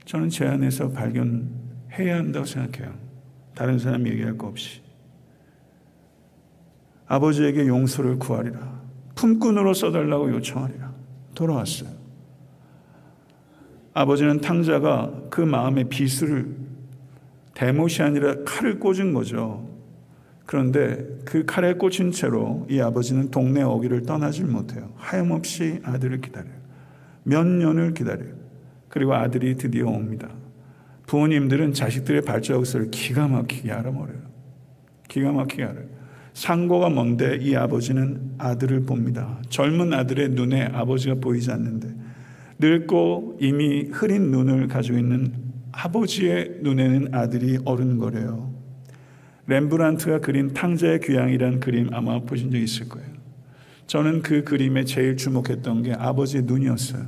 저는 0.06 0.30
제 0.30 0.45
안에서 0.45 0.89
발견해야 0.91 2.17
한다고 2.17 2.45
생각해요. 2.45 2.93
다른 3.56 3.80
사람 3.80 4.06
얘기할 4.08 4.38
거 4.38 4.47
없이. 4.47 4.82
아버지에게 7.08 7.67
용서를 7.67 8.17
구하리라. 8.17 8.82
품꾼으로 9.15 9.74
써달라고 9.74 10.32
요청하리라. 10.32 10.91
돌아왔어요. 11.36 11.89
아버지는 13.93 14.41
탕자가 14.41 15.28
그 15.30 15.41
마음의 15.41 15.89
비수를 15.89 16.56
대못이 17.62 18.02
아니라 18.02 18.38
칼을 18.43 18.80
꽂은 18.80 19.13
거죠. 19.13 19.69
그런데 20.47 21.06
그 21.26 21.45
칼에 21.45 21.76
꽂힌 21.76 22.12
채로 22.12 22.65
이 22.67 22.80
아버지는 22.80 23.30
동네 23.30 23.62
어귀를 23.62 24.02
떠나질 24.02 24.47
못해요. 24.47 24.91
하염없이 24.95 25.80
아들을 25.84 26.21
기다려요. 26.21 26.56
몇 27.21 27.45
년을 27.45 27.93
기다려요. 27.93 28.34
그리고 28.89 29.13
아들이 29.13 29.56
드디어 29.58 29.86
옵니다. 29.86 30.28
부모님들은 31.06 31.74
자식들의 31.74 32.24
발자국을 32.24 32.89
기가 32.89 33.28
막히게 33.28 33.71
알아버려요. 33.71 34.21
기가 35.08 35.32
막히게 35.32 35.63
알아요. 35.63 35.86
상고가 36.34 36.89
뭔데 36.89 37.38
이 37.39 37.56
아버지는 37.56 38.32
아들을 38.39 38.86
봅니다. 38.88 39.38
젊은 39.50 39.93
아들의 39.93 40.30
눈에 40.30 40.63
아버지가 40.63 41.15
보이지 41.21 41.52
않는데 41.52 41.93
늙고 42.58 43.38
이미 43.39 43.84
흐린 43.91 44.32
눈을 44.32 44.67
가지고 44.67 44.97
있는 44.97 45.40
아버지의 45.71 46.60
눈에는 46.62 47.13
아들이 47.13 47.57
어른거려요. 47.65 48.53
렘브란트가 49.47 50.19
그린 50.19 50.53
탕자의 50.53 51.01
귀향이란 51.01 51.60
그림 51.60 51.93
아마 51.93 52.19
보신 52.19 52.51
적 52.51 52.57
있을 52.57 52.89
거예요. 52.89 53.10
저는 53.88 54.21
그 54.21 54.43
그림에 54.43 54.86
제일 54.86 55.17
주목했던 55.17 55.84
게 55.84 55.93
아버지의 55.93 56.43
눈이었어요. 56.43 57.05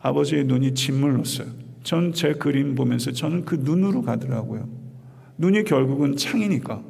아버지의 0.00 0.44
눈이 0.44 0.74
짓물렀어요. 0.74 1.48
전 1.82 2.12
제 2.12 2.34
그림 2.34 2.74
보면서 2.74 3.12
저는 3.12 3.44
그 3.44 3.54
눈으로 3.54 4.02
가더라고요. 4.02 4.68
눈이 5.38 5.64
결국은 5.64 6.16
창이니까. 6.16 6.82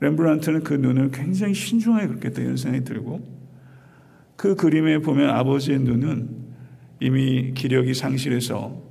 렘브란트는 0.00 0.62
그 0.62 0.74
눈을 0.74 1.10
굉장히 1.10 1.54
신중하게 1.54 2.06
그렸겠다 2.08 2.42
이런 2.42 2.56
생각이 2.56 2.84
들고 2.84 3.26
그 4.36 4.54
그림에 4.54 4.98
보면 4.98 5.30
아버지의 5.30 5.80
눈은 5.80 6.28
이미 7.00 7.52
기력이 7.54 7.94
상실해서 7.94 8.82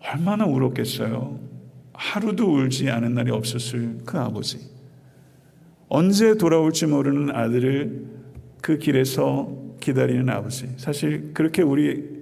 얼마나 0.00 0.46
울었겠어요. 0.46 1.38
하루도 1.92 2.54
울지 2.54 2.88
않은 2.90 3.14
날이 3.14 3.30
없었을 3.30 3.98
그 4.04 4.18
아버지. 4.18 4.58
언제 5.88 6.36
돌아올지 6.36 6.86
모르는 6.86 7.34
아들을 7.34 8.06
그 8.60 8.78
길에서 8.78 9.52
기다리는 9.80 10.28
아버지. 10.28 10.68
사실 10.76 11.32
그렇게 11.34 11.62
우리 11.62 12.18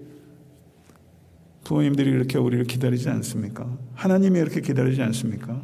부모님들이 1.65 2.13
그렇게 2.13 2.39
우리를 2.39 2.65
기다리지 2.65 3.09
않습니까? 3.09 3.67
하나님이 3.95 4.39
이렇게 4.39 4.61
기다리지 4.61 5.03
않습니까? 5.03 5.61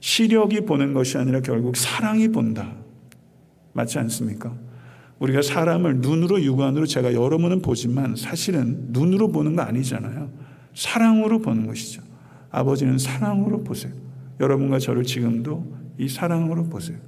시력이 0.00 0.62
보는 0.62 0.92
것이 0.92 1.16
아니라 1.16 1.40
결국 1.40 1.76
사랑이 1.76 2.28
본다. 2.28 2.74
맞지 3.72 3.98
않습니까? 4.00 4.54
우리가 5.20 5.40
사람을 5.40 5.98
눈으로 5.98 6.42
육안으로 6.42 6.84
제가 6.86 7.14
여러 7.14 7.38
번은 7.38 7.62
보지만 7.62 8.16
사실은 8.16 8.88
눈으로 8.88 9.28
보는 9.28 9.56
거 9.56 9.62
아니잖아요. 9.62 10.28
사랑으로 10.74 11.40
보는 11.40 11.66
것이죠. 11.66 12.02
아버지는 12.50 12.98
사랑으로 12.98 13.64
보세요. 13.64 13.92
여러분과 14.40 14.78
저를 14.78 15.04
지금도 15.04 15.64
이 15.98 16.08
사랑으로 16.08 16.64
보세요. 16.64 16.98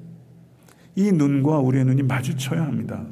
이 0.96 1.10
눈과 1.10 1.58
우리의 1.58 1.84
눈이 1.84 2.02
마주쳐야 2.04 2.62
합니다. 2.62 3.04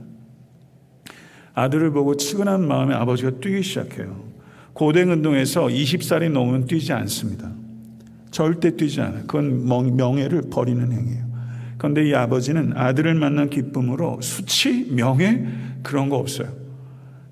아들을 1.54 1.90
보고 1.90 2.16
측은한 2.16 2.66
마음에 2.66 2.94
아버지가 2.94 3.32
뛰기 3.40 3.62
시작해요. 3.62 4.24
고등 4.72 5.10
운동에서 5.10 5.66
20살이 5.66 6.30
넘으면 6.30 6.66
뛰지 6.66 6.92
않습니다. 6.92 7.50
절대 8.30 8.74
뛰지 8.76 9.00
않아요. 9.02 9.22
그건 9.26 9.66
명예를 9.96 10.42
버리는 10.50 10.90
행위예요. 10.90 11.32
그런데 11.76 12.08
이 12.08 12.14
아버지는 12.14 12.74
아들을 12.76 13.14
만난 13.14 13.50
기쁨으로 13.50 14.20
수치, 14.22 14.86
명예 14.90 15.46
그런 15.82 16.08
거 16.08 16.16
없어요. 16.16 16.48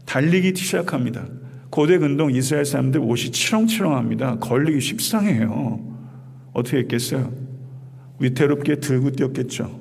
달리기 0.04 0.54
시작합니다. 0.56 1.24
고대 1.80 1.96
근동 1.96 2.30
이스라엘 2.30 2.66
사람들 2.66 3.00
옷이 3.00 3.32
치렁치렁합니다. 3.32 4.38
걸리기 4.38 4.82
십상해요. 4.82 5.80
어떻게 6.52 6.76
했겠어요? 6.80 7.32
위태롭게 8.18 8.80
들고 8.80 9.12
뛰었겠죠. 9.12 9.80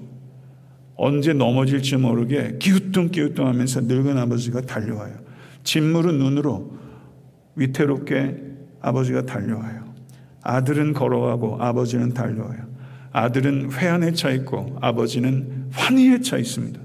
언제 0.96 1.34
넘어질지 1.34 1.98
모르게 1.98 2.56
기우뚱기우뚱 2.58 3.46
하면서 3.46 3.82
늙은 3.82 4.18
아버지가 4.18 4.62
달려와요. 4.62 5.14
진물은 5.66 6.20
눈으로 6.20 6.72
위태롭게 7.58 8.44
아버지가 8.80 9.26
달려와요. 9.26 9.94
아들은 10.42 10.94
걸어가고 10.94 11.58
아버지는 11.62 12.14
달려와요. 12.14 12.62
아들은 13.12 13.74
회한에 13.74 14.14
차 14.14 14.32
있고 14.32 14.78
아버지는 14.80 15.68
환희에 15.74 16.22
차 16.22 16.38
있습니다. 16.38 16.80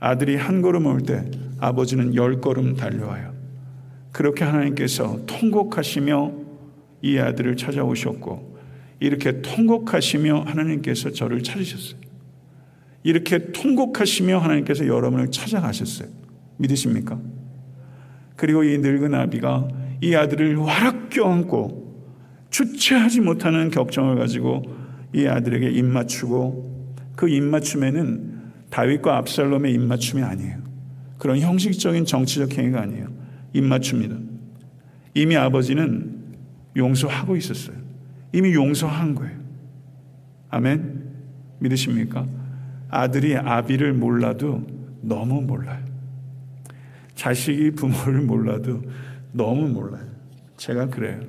아들이 0.00 0.36
한 0.36 0.60
걸음 0.60 0.84
올 0.84 1.00
때 1.00 1.30
아버지는 1.60 2.14
열 2.14 2.42
걸음 2.42 2.76
달려와요. 2.76 3.32
그렇게 4.14 4.44
하나님께서 4.44 5.26
통곡하시며 5.26 6.32
이 7.02 7.18
아들을 7.18 7.56
찾아오셨고 7.56 8.58
이렇게 9.00 9.42
통곡하시며 9.42 10.44
하나님께서 10.46 11.10
저를 11.10 11.42
찾으셨어요. 11.42 12.00
이렇게 13.02 13.50
통곡하시며 13.50 14.38
하나님께서 14.38 14.86
여러분을 14.86 15.32
찾아가셨어요. 15.32 16.08
믿으십니까? 16.58 17.18
그리고 18.36 18.62
이 18.62 18.78
늙은 18.78 19.14
아비가 19.14 19.66
이 20.00 20.14
아들을 20.14 20.58
와락 20.58 21.10
껴안고 21.10 22.06
주체하지 22.50 23.20
못하는 23.20 23.68
격정을 23.68 24.14
가지고 24.14 24.62
이 25.12 25.26
아들에게 25.26 25.70
입맞추고 25.70 26.92
그 27.16 27.28
입맞춤에는 27.28 28.42
다윗과 28.70 29.16
압살롬의 29.16 29.72
입맞춤이 29.72 30.22
아니에요. 30.22 30.58
그런 31.18 31.40
형식적인 31.40 32.04
정치적 32.04 32.56
행위가 32.56 32.80
아니에요. 32.80 33.23
입맞춤입니다. 33.54 34.16
이미 35.14 35.36
아버지는 35.36 36.22
용서하고 36.76 37.36
있었어요. 37.36 37.76
이미 38.32 38.52
용서한 38.52 39.14
거예요. 39.14 39.38
아멘. 40.50 41.04
믿으십니까? 41.60 42.26
아들이 42.90 43.36
아비를 43.36 43.94
몰라도 43.94 44.66
너무 45.00 45.40
몰라요. 45.40 45.82
자식이 47.14 47.72
부모를 47.72 48.20
몰라도 48.22 48.82
너무 49.32 49.68
몰라요. 49.68 50.04
제가 50.56 50.88
그래요. 50.88 51.20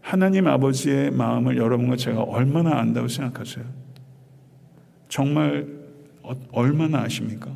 하나님 0.00 0.46
아버지의 0.46 1.10
마음을 1.10 1.56
여러분과 1.56 1.96
제가 1.96 2.22
얼마나 2.22 2.78
안다고 2.78 3.08
생각하세요? 3.08 3.64
정말 5.08 5.66
어, 6.22 6.32
얼마나 6.52 7.02
아십니까? 7.02 7.50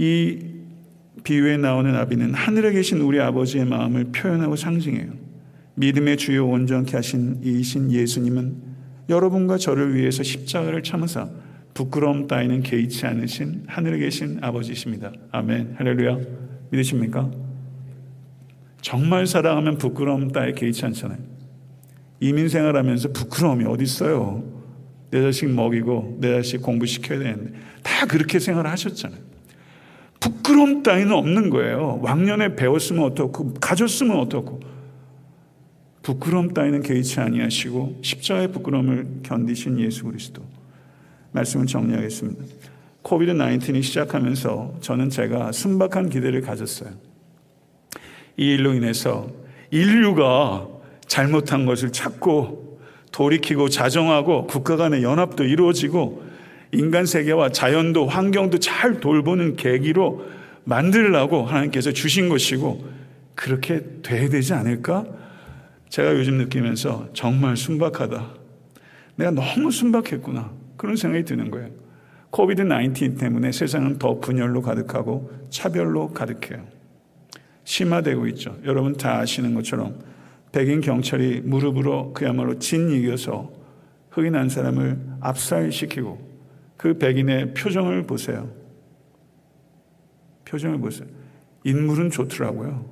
이 0.00 0.38
비유에 1.24 1.58
나오는 1.58 1.94
아비는 1.94 2.32
하늘에 2.32 2.72
계신 2.72 3.02
우리 3.02 3.20
아버지의 3.20 3.66
마음을 3.66 4.04
표현하고 4.04 4.56
상징해요. 4.56 5.12
믿음의 5.74 6.16
주요 6.16 6.48
온전케 6.48 6.96
하신 6.96 7.40
이신 7.44 7.92
예수님은 7.92 8.62
여러분과 9.10 9.58
저를 9.58 9.94
위해서 9.94 10.22
십자가를 10.22 10.82
참으사 10.82 11.28
부끄러움 11.74 12.26
따위는 12.26 12.62
개의치 12.62 13.04
않으신 13.04 13.64
하늘에 13.66 13.98
계신 13.98 14.38
아버지십니다. 14.40 15.12
아멘. 15.32 15.74
할렐루야. 15.76 16.18
믿으십니까? 16.70 17.30
정말 18.80 19.26
사랑하면 19.26 19.76
부끄러움 19.76 20.32
따위 20.32 20.54
개의치 20.54 20.86
않잖아요. 20.86 21.18
이민 22.20 22.48
생활하면서 22.48 23.12
부끄러움이 23.12 23.66
어디 23.66 23.84
있어요? 23.84 24.42
내 25.10 25.20
자식 25.20 25.50
먹이고 25.50 26.16
내 26.22 26.36
자식 26.36 26.62
공부시켜야 26.62 27.18
되는데 27.18 27.52
다 27.82 28.06
그렇게 28.06 28.38
생활하셨잖아요. 28.38 29.29
부끄러움 30.20 30.82
따위는 30.82 31.12
없는 31.12 31.50
거예요. 31.50 31.98
왕년에 32.02 32.54
배웠으면 32.54 33.04
어떻고 33.04 33.54
가졌으면 33.54 34.18
어떻고 34.18 34.60
부끄러움 36.02 36.52
따위는 36.52 36.82
개의치 36.82 37.20
아니하시고 37.20 38.00
십자가의 38.02 38.52
부끄러움을 38.52 39.20
견디신 39.22 39.80
예수 39.80 40.04
그리스도 40.04 40.42
말씀을 41.32 41.66
정리하겠습니다. 41.66 42.44
코비드 43.02 43.32
19이 43.32 43.82
시작하면서 43.82 44.76
저는 44.80 45.10
제가 45.10 45.52
순박한 45.52 46.10
기대를 46.10 46.42
가졌어요. 46.42 46.90
이 48.36 48.54
일로 48.54 48.74
인해서 48.74 49.28
인류가 49.70 50.66
잘못한 51.06 51.66
것을 51.66 51.92
찾고 51.92 52.80
돌이키고 53.12 53.68
자정하고 53.68 54.46
국가 54.46 54.76
간의 54.76 55.02
연합도 55.02 55.44
이루어지고 55.44 56.29
인간 56.72 57.04
세계와 57.06 57.50
자연도 57.50 58.06
환경도 58.06 58.58
잘 58.58 59.00
돌보는 59.00 59.56
계기로 59.56 60.26
만들라고 60.64 61.44
하나님께서 61.44 61.92
주신 61.92 62.28
것이고 62.28 62.84
그렇게 63.34 63.82
돼야 64.02 64.28
되지 64.28 64.54
않을까? 64.54 65.06
제가 65.88 66.14
요즘 66.14 66.38
느끼면서 66.38 67.08
정말 67.12 67.56
순박하다. 67.56 68.34
내가 69.16 69.30
너무 69.32 69.70
순박했구나. 69.70 70.52
그런 70.76 70.96
생각이 70.96 71.24
드는 71.24 71.50
거예요. 71.50 71.68
코비드 72.30 72.62
19 72.62 73.16
때문에 73.16 73.50
세상은 73.50 73.98
더 73.98 74.20
분열로 74.20 74.62
가득하고 74.62 75.30
차별로 75.50 76.12
가득해요. 76.12 76.64
심화되고 77.64 78.26
있죠. 78.28 78.56
여러분 78.64 78.96
다 78.96 79.18
아시는 79.18 79.54
것처럼 79.54 79.98
백인 80.52 80.80
경찰이 80.80 81.42
무릎으로 81.44 82.12
그야말로 82.12 82.58
진 82.58 82.90
이겨서 82.90 83.50
흑인 84.10 84.36
한 84.36 84.48
사람을 84.48 84.98
압살시키고 85.20 86.29
그 86.80 86.96
백인의 86.96 87.52
표정을 87.52 88.06
보세요. 88.06 88.48
표정을 90.46 90.78
보세요. 90.78 91.06
인물은 91.62 92.08
좋더라고요. 92.08 92.88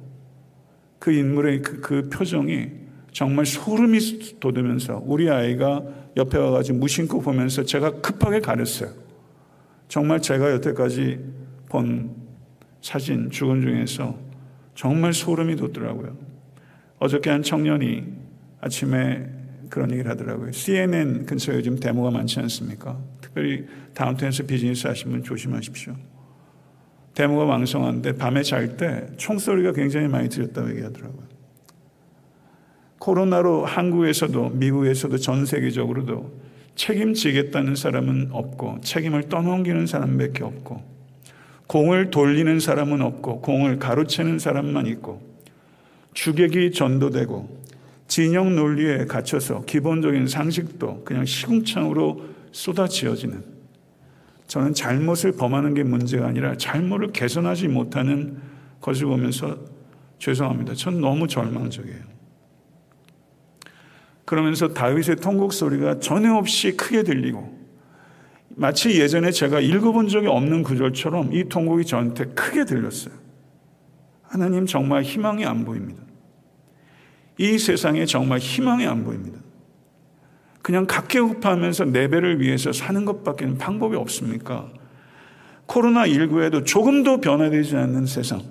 그 0.99 1.11
인물의 1.11 1.62
그, 1.62 1.80
그 1.80 2.11
표정이 2.11 2.68
정말 3.12 3.47
소름이 3.47 4.39
돋으면서 4.41 5.03
우리 5.07 5.30
아이가 5.30 5.82
옆에 6.18 6.36
와가지고 6.36 6.80
무심코 6.80 7.22
보면서 7.22 7.64
제가 7.64 8.03
급하게 8.03 8.41
가렸어요. 8.41 8.91
정말 9.89 10.20
제가 10.20 10.53
여태까지 10.53 11.20
본 11.70 12.14
사진, 12.82 13.30
죽은 13.30 13.62
중에서 13.62 14.18
정말 14.74 15.14
소름이 15.14 15.57
돋더라고요. 15.57 16.14
어저께 16.99 17.30
한 17.30 17.43
청년이 17.43 18.05
아침에 18.61 19.30
그런 19.70 19.91
얘기를 19.93 20.11
하더라고요. 20.11 20.53
CNN 20.53 21.24
근처에 21.24 21.57
요즘 21.57 21.80
데모가 21.80 22.11
많지 22.11 22.39
않습니까? 22.41 23.17
특별히 23.29 23.66
다운타운에서 23.95 24.45
비즈니스 24.45 24.87
하시면 24.87 25.22
조심하십시오. 25.22 25.95
데모가 27.14 27.45
왕성한데 27.45 28.16
밤에 28.16 28.43
잘 28.43 28.76
때 28.76 29.07
총소리가 29.16 29.72
굉장히 29.72 30.09
많이 30.09 30.29
들렸다고 30.29 30.70
얘기하더라고요. 30.70 31.29
코로나로 32.99 33.64
한국에서도 33.64 34.51
미국에서도 34.51 35.16
전 35.18 35.47
세계적으로도 35.47 36.49
책임지겠다는 36.74 37.74
사람은 37.74 38.29
없고 38.33 38.81
책임을 38.83 39.29
떠넘기는 39.29 39.87
사람밖에 39.87 40.45
없고 40.45 40.83
공을 41.66 42.11
돌리는 42.11 42.61
사람은 42.61 43.03
없고 43.03 43.41
공을 43.41 43.79
가로채는 43.79 44.39
사람만 44.39 44.87
있고 44.87 45.20
주객이 46.14 46.72
전도되고 46.72 47.59
진영 48.07 48.57
논리에 48.57 49.05
갇혀서 49.05 49.64
기본적인 49.64 50.29
상식도 50.29 51.03
그냥 51.05 51.24
시궁창으로 51.24 52.38
쏟아지어지는 52.53 53.44
저는 54.46 54.74
잘못을 54.74 55.32
범하는 55.32 55.74
게 55.74 55.82
문제가 55.82 56.26
아니라 56.26 56.57
잘못을 56.57 57.12
개선하지 57.12 57.68
못하는 57.68 58.38
것을 58.80 59.07
보면서 59.07 59.59
죄송합니다. 60.18 60.74
전 60.74 61.01
너무 61.01 61.28
절망적이에요. 61.28 62.18
그러면서 64.24 64.74
다윗의 64.74 65.16
통곡 65.16 65.53
소리가 65.53 66.01
전혀 66.01 66.34
없이 66.34 66.76
크게 66.76 67.03
들리고 67.03 67.57
마치 68.51 69.01
예전에 69.01 69.30
제가 69.30 69.61
읽어본 69.61 70.09
적이 70.09 70.26
없는 70.26 70.62
구절처럼 70.62 71.32
이 71.32 71.49
통곡이 71.49 71.84
저한테 71.84 72.24
크게 72.26 72.64
들렸어요. 72.64 73.14
하나님 74.22 74.66
정말 74.66 75.03
희망이 75.03 75.44
안 75.44 75.64
보입니다. 75.64 76.03
이 77.38 77.57
세상에 77.59 78.05
정말 78.05 78.38
희망이 78.38 78.86
안 78.86 79.05
보입니다. 79.05 79.38
그냥 80.68 80.84
각계급하면서 80.84 81.86
내 81.86 82.08
배를 82.08 82.42
위해서 82.42 82.74
사는 82.74 83.06
것밖에 83.06 83.56
방법이 83.56 83.96
없습니까? 83.96 84.70
코로나19에도 85.66 86.66
조금도 86.66 87.22
변화되지 87.22 87.74
않는 87.74 88.04
세상. 88.04 88.42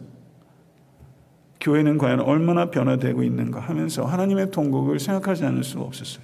교회는 1.62 2.00
과연 2.00 2.22
얼마나 2.22 2.72
변화되고 2.72 3.22
있는가 3.22 3.60
하면서 3.60 4.04
하나님의 4.04 4.50
통곡을 4.50 5.00
생각하지 5.00 5.46
않을 5.46 5.64
수가 5.64 5.84
없었어요. 5.84 6.24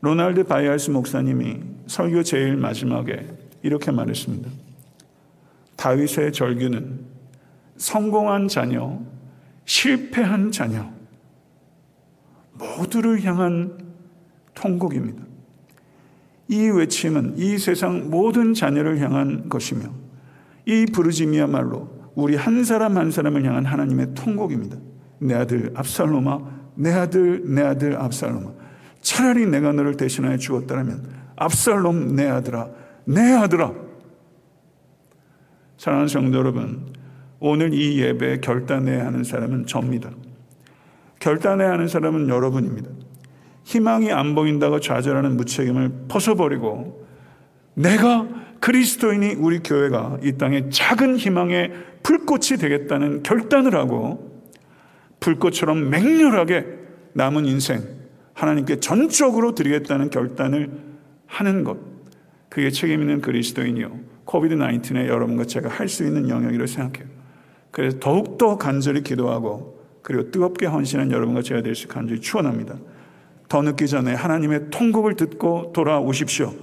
로날드 0.00 0.44
바이알스 0.44 0.90
목사님이 0.92 1.60
설교 1.86 2.22
제일 2.22 2.56
마지막에 2.56 3.28
이렇게 3.62 3.90
말했습니다. 3.90 4.48
다윗의 5.76 6.32
절규는 6.32 7.00
성공한 7.76 8.48
자녀, 8.48 8.98
실패한 9.66 10.50
자녀, 10.50 10.90
모두를 12.54 13.22
향한 13.24 13.87
통곡입니다. 14.58 15.22
이 16.48 16.68
외침은 16.68 17.38
이 17.38 17.58
세상 17.58 18.10
모든 18.10 18.54
자녀를 18.54 18.98
향한 19.00 19.48
것이며 19.48 19.90
이 20.66 20.86
부르짐이야말로 20.86 21.88
우리 22.14 22.34
한 22.34 22.64
사람 22.64 22.96
한 22.96 23.10
사람을 23.10 23.44
향한 23.44 23.64
하나님의 23.64 24.14
통곡입니다. 24.14 24.76
내 25.20 25.34
아들 25.34 25.72
압살롬아, 25.74 26.40
내 26.74 26.92
아들, 26.92 27.42
내 27.46 27.62
아들 27.62 27.96
압살롬아. 27.96 28.52
차라리 29.00 29.46
내가 29.46 29.72
너를 29.72 29.96
대신하여 29.96 30.36
죽었다면 30.36 31.04
압살롬 31.36 32.16
내 32.16 32.26
아들아, 32.28 32.68
내 33.04 33.32
아들아. 33.32 33.72
사랑하는 35.76 36.08
성도 36.08 36.38
여러분, 36.38 36.92
오늘 37.38 37.72
이 37.72 38.00
예배에 38.00 38.40
결단해야 38.40 39.06
하는 39.06 39.22
사람은 39.22 39.66
접니다. 39.66 40.10
결단해야 41.20 41.70
하는 41.70 41.86
사람은 41.86 42.28
여러분입니다. 42.28 42.90
희망이 43.68 44.10
안 44.10 44.34
보인다고 44.34 44.80
좌절하는 44.80 45.36
무책임을 45.36 45.92
벗어버리고 46.08 47.06
내가 47.74 48.26
그리스도인이 48.60 49.34
우리 49.34 49.58
교회가 49.58 50.20
이 50.22 50.32
땅에 50.38 50.70
작은 50.70 51.18
희망의 51.18 51.72
불꽃이 52.02 52.58
되겠다는 52.58 53.22
결단을 53.22 53.74
하고 53.74 54.42
불꽃처럼 55.20 55.90
맹렬하게 55.90 56.64
남은 57.12 57.44
인생 57.44 57.82
하나님께 58.32 58.80
전적으로 58.80 59.54
드리겠다는 59.54 60.08
결단을 60.08 60.70
하는 61.26 61.62
것. 61.62 61.76
그게 62.48 62.70
책임 62.70 63.02
있는 63.02 63.20
그리스도인이요. 63.20 63.90
코비드 64.24 64.54
19에 64.54 65.08
여러분과 65.08 65.44
제가 65.44 65.68
할 65.68 65.88
수 65.88 66.06
있는 66.06 66.30
영역이라고 66.30 66.66
생각해요. 66.66 67.06
그래서 67.70 67.98
더욱더 68.00 68.56
간절히 68.56 69.02
기도하고 69.02 69.78
그리고 70.00 70.30
뜨겁게 70.30 70.64
헌신한 70.64 71.12
여러분과 71.12 71.42
제가 71.42 71.60
될 71.60 71.74
수 71.74 71.86
간절히 71.86 72.22
추원합니다. 72.22 72.76
더 73.48 73.62
늦기 73.62 73.88
전에 73.88 74.14
하나님의 74.14 74.70
통곡을 74.70 75.14
듣고 75.14 75.72
돌아오십시오. 75.74 76.54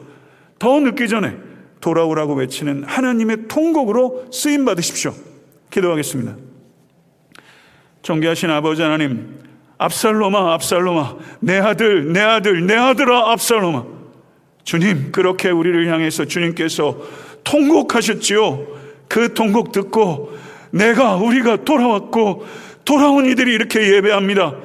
더 0.60 0.80
늦기 0.80 1.08
전에 1.08 1.36
돌아오라고 1.82 2.36
외치는 2.36 2.84
하나님의 2.84 3.48
통곡으로 3.48 4.28
쓰임 4.32 4.66
받으십시오. 4.66 5.14
기도하겠습니다. 5.72 6.36
존귀하신 8.02 8.50
아버지 8.52 8.82
하나님, 8.82 9.40
압살롬아, 9.78 10.54
압살롬아, 10.54 11.16
내 11.40 11.58
아들, 11.58 12.14
내 12.14 12.22
아들, 12.22 12.66
내 12.66 12.76
아들아, 12.76 13.32
압살롬아. 13.32 13.84
주님, 14.64 15.12
그렇게 15.12 15.50
우리를 15.50 15.92
향해서 15.92 16.26
주님께서 16.26 16.98
통곡하셨지요. 17.44 18.68
그 19.08 19.34
통곡 19.34 19.72
듣고 19.72 20.36
내가 20.72 21.16
우리가 21.16 21.64
돌아왔고 21.64 22.46
돌아온 22.84 23.26
이들이 23.26 23.54
이렇게 23.54 23.96
예배합니다. 23.96 24.56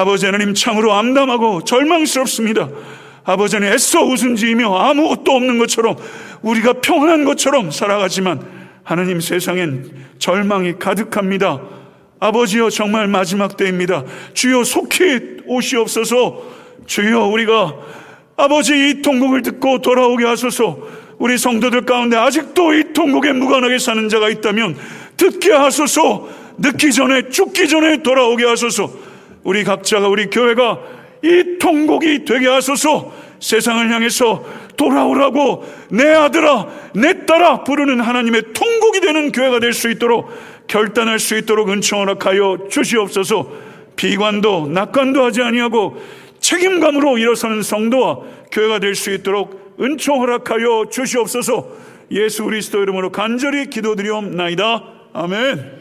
아버지 0.00 0.24
하나님 0.24 0.54
참으로 0.54 0.94
암담하고 0.94 1.64
절망스럽습니다. 1.64 2.70
아버지 3.22 3.60
는 3.60 3.70
애써 3.70 4.02
웃음 4.02 4.34
지으며 4.34 4.74
아무것도 4.74 5.30
없는 5.30 5.58
것처럼 5.58 5.94
우리가 6.40 6.72
평안한 6.80 7.26
것처럼 7.26 7.70
살아가지만 7.70 8.40
하나님 8.82 9.20
세상엔 9.20 9.90
절망이 10.18 10.78
가득합니다. 10.78 11.60
아버지여 12.18 12.70
정말 12.70 13.08
마지막 13.08 13.58
때입니다. 13.58 14.04
주여 14.32 14.64
속히 14.64 15.42
오시옵소서 15.44 16.44
주여 16.86 17.26
우리가 17.26 17.74
아버지 18.38 18.72
이 18.72 19.02
통곡을 19.02 19.42
듣고 19.42 19.82
돌아오게 19.82 20.24
하소서 20.24 20.78
우리 21.18 21.36
성도들 21.36 21.84
가운데 21.84 22.16
아직도 22.16 22.72
이 22.72 22.94
통곡에 22.94 23.34
무관하게 23.34 23.78
사는 23.78 24.08
자가 24.08 24.30
있다면 24.30 24.78
듣게 25.18 25.52
하소서 25.52 26.26
늦기 26.56 26.90
전에 26.90 27.28
죽기 27.28 27.68
전에 27.68 28.02
돌아오게 28.02 28.46
하소서 28.46 29.09
우리 29.44 29.64
각자가 29.64 30.08
우리 30.08 30.26
교회가 30.26 30.80
이 31.22 31.58
통곡이 31.58 32.24
되게 32.24 32.48
하소서. 32.48 33.30
세상을 33.40 33.90
향해서 33.90 34.44
돌아오라고 34.76 35.64
내 35.90 36.12
아들아 36.12 36.66
내 36.94 37.24
딸아 37.24 37.64
부르는 37.64 38.00
하나님의 38.00 38.52
통곡이 38.52 39.00
되는 39.00 39.32
교회가 39.32 39.60
될 39.60 39.72
수 39.72 39.90
있도록 39.90 40.30
결단할 40.66 41.18
수 41.18 41.36
있도록 41.38 41.70
은총 41.70 42.00
허락하여 42.00 42.66
주시옵소서. 42.70 43.50
비관도 43.96 44.68
낙관도 44.68 45.24
하지 45.24 45.42
아니하고 45.42 45.96
책임감으로 46.40 47.16
일어서는 47.18 47.62
성도와 47.62 48.18
교회가 48.52 48.78
될 48.78 48.94
수 48.94 49.10
있도록 49.10 49.76
은총 49.80 50.20
허락하여 50.20 50.86
주시옵소서. 50.90 51.66
예수 52.10 52.44
그리스도 52.44 52.82
이름으로 52.82 53.10
간절히 53.10 53.70
기도드리옵나이다. 53.70 54.84
아멘 55.14 55.79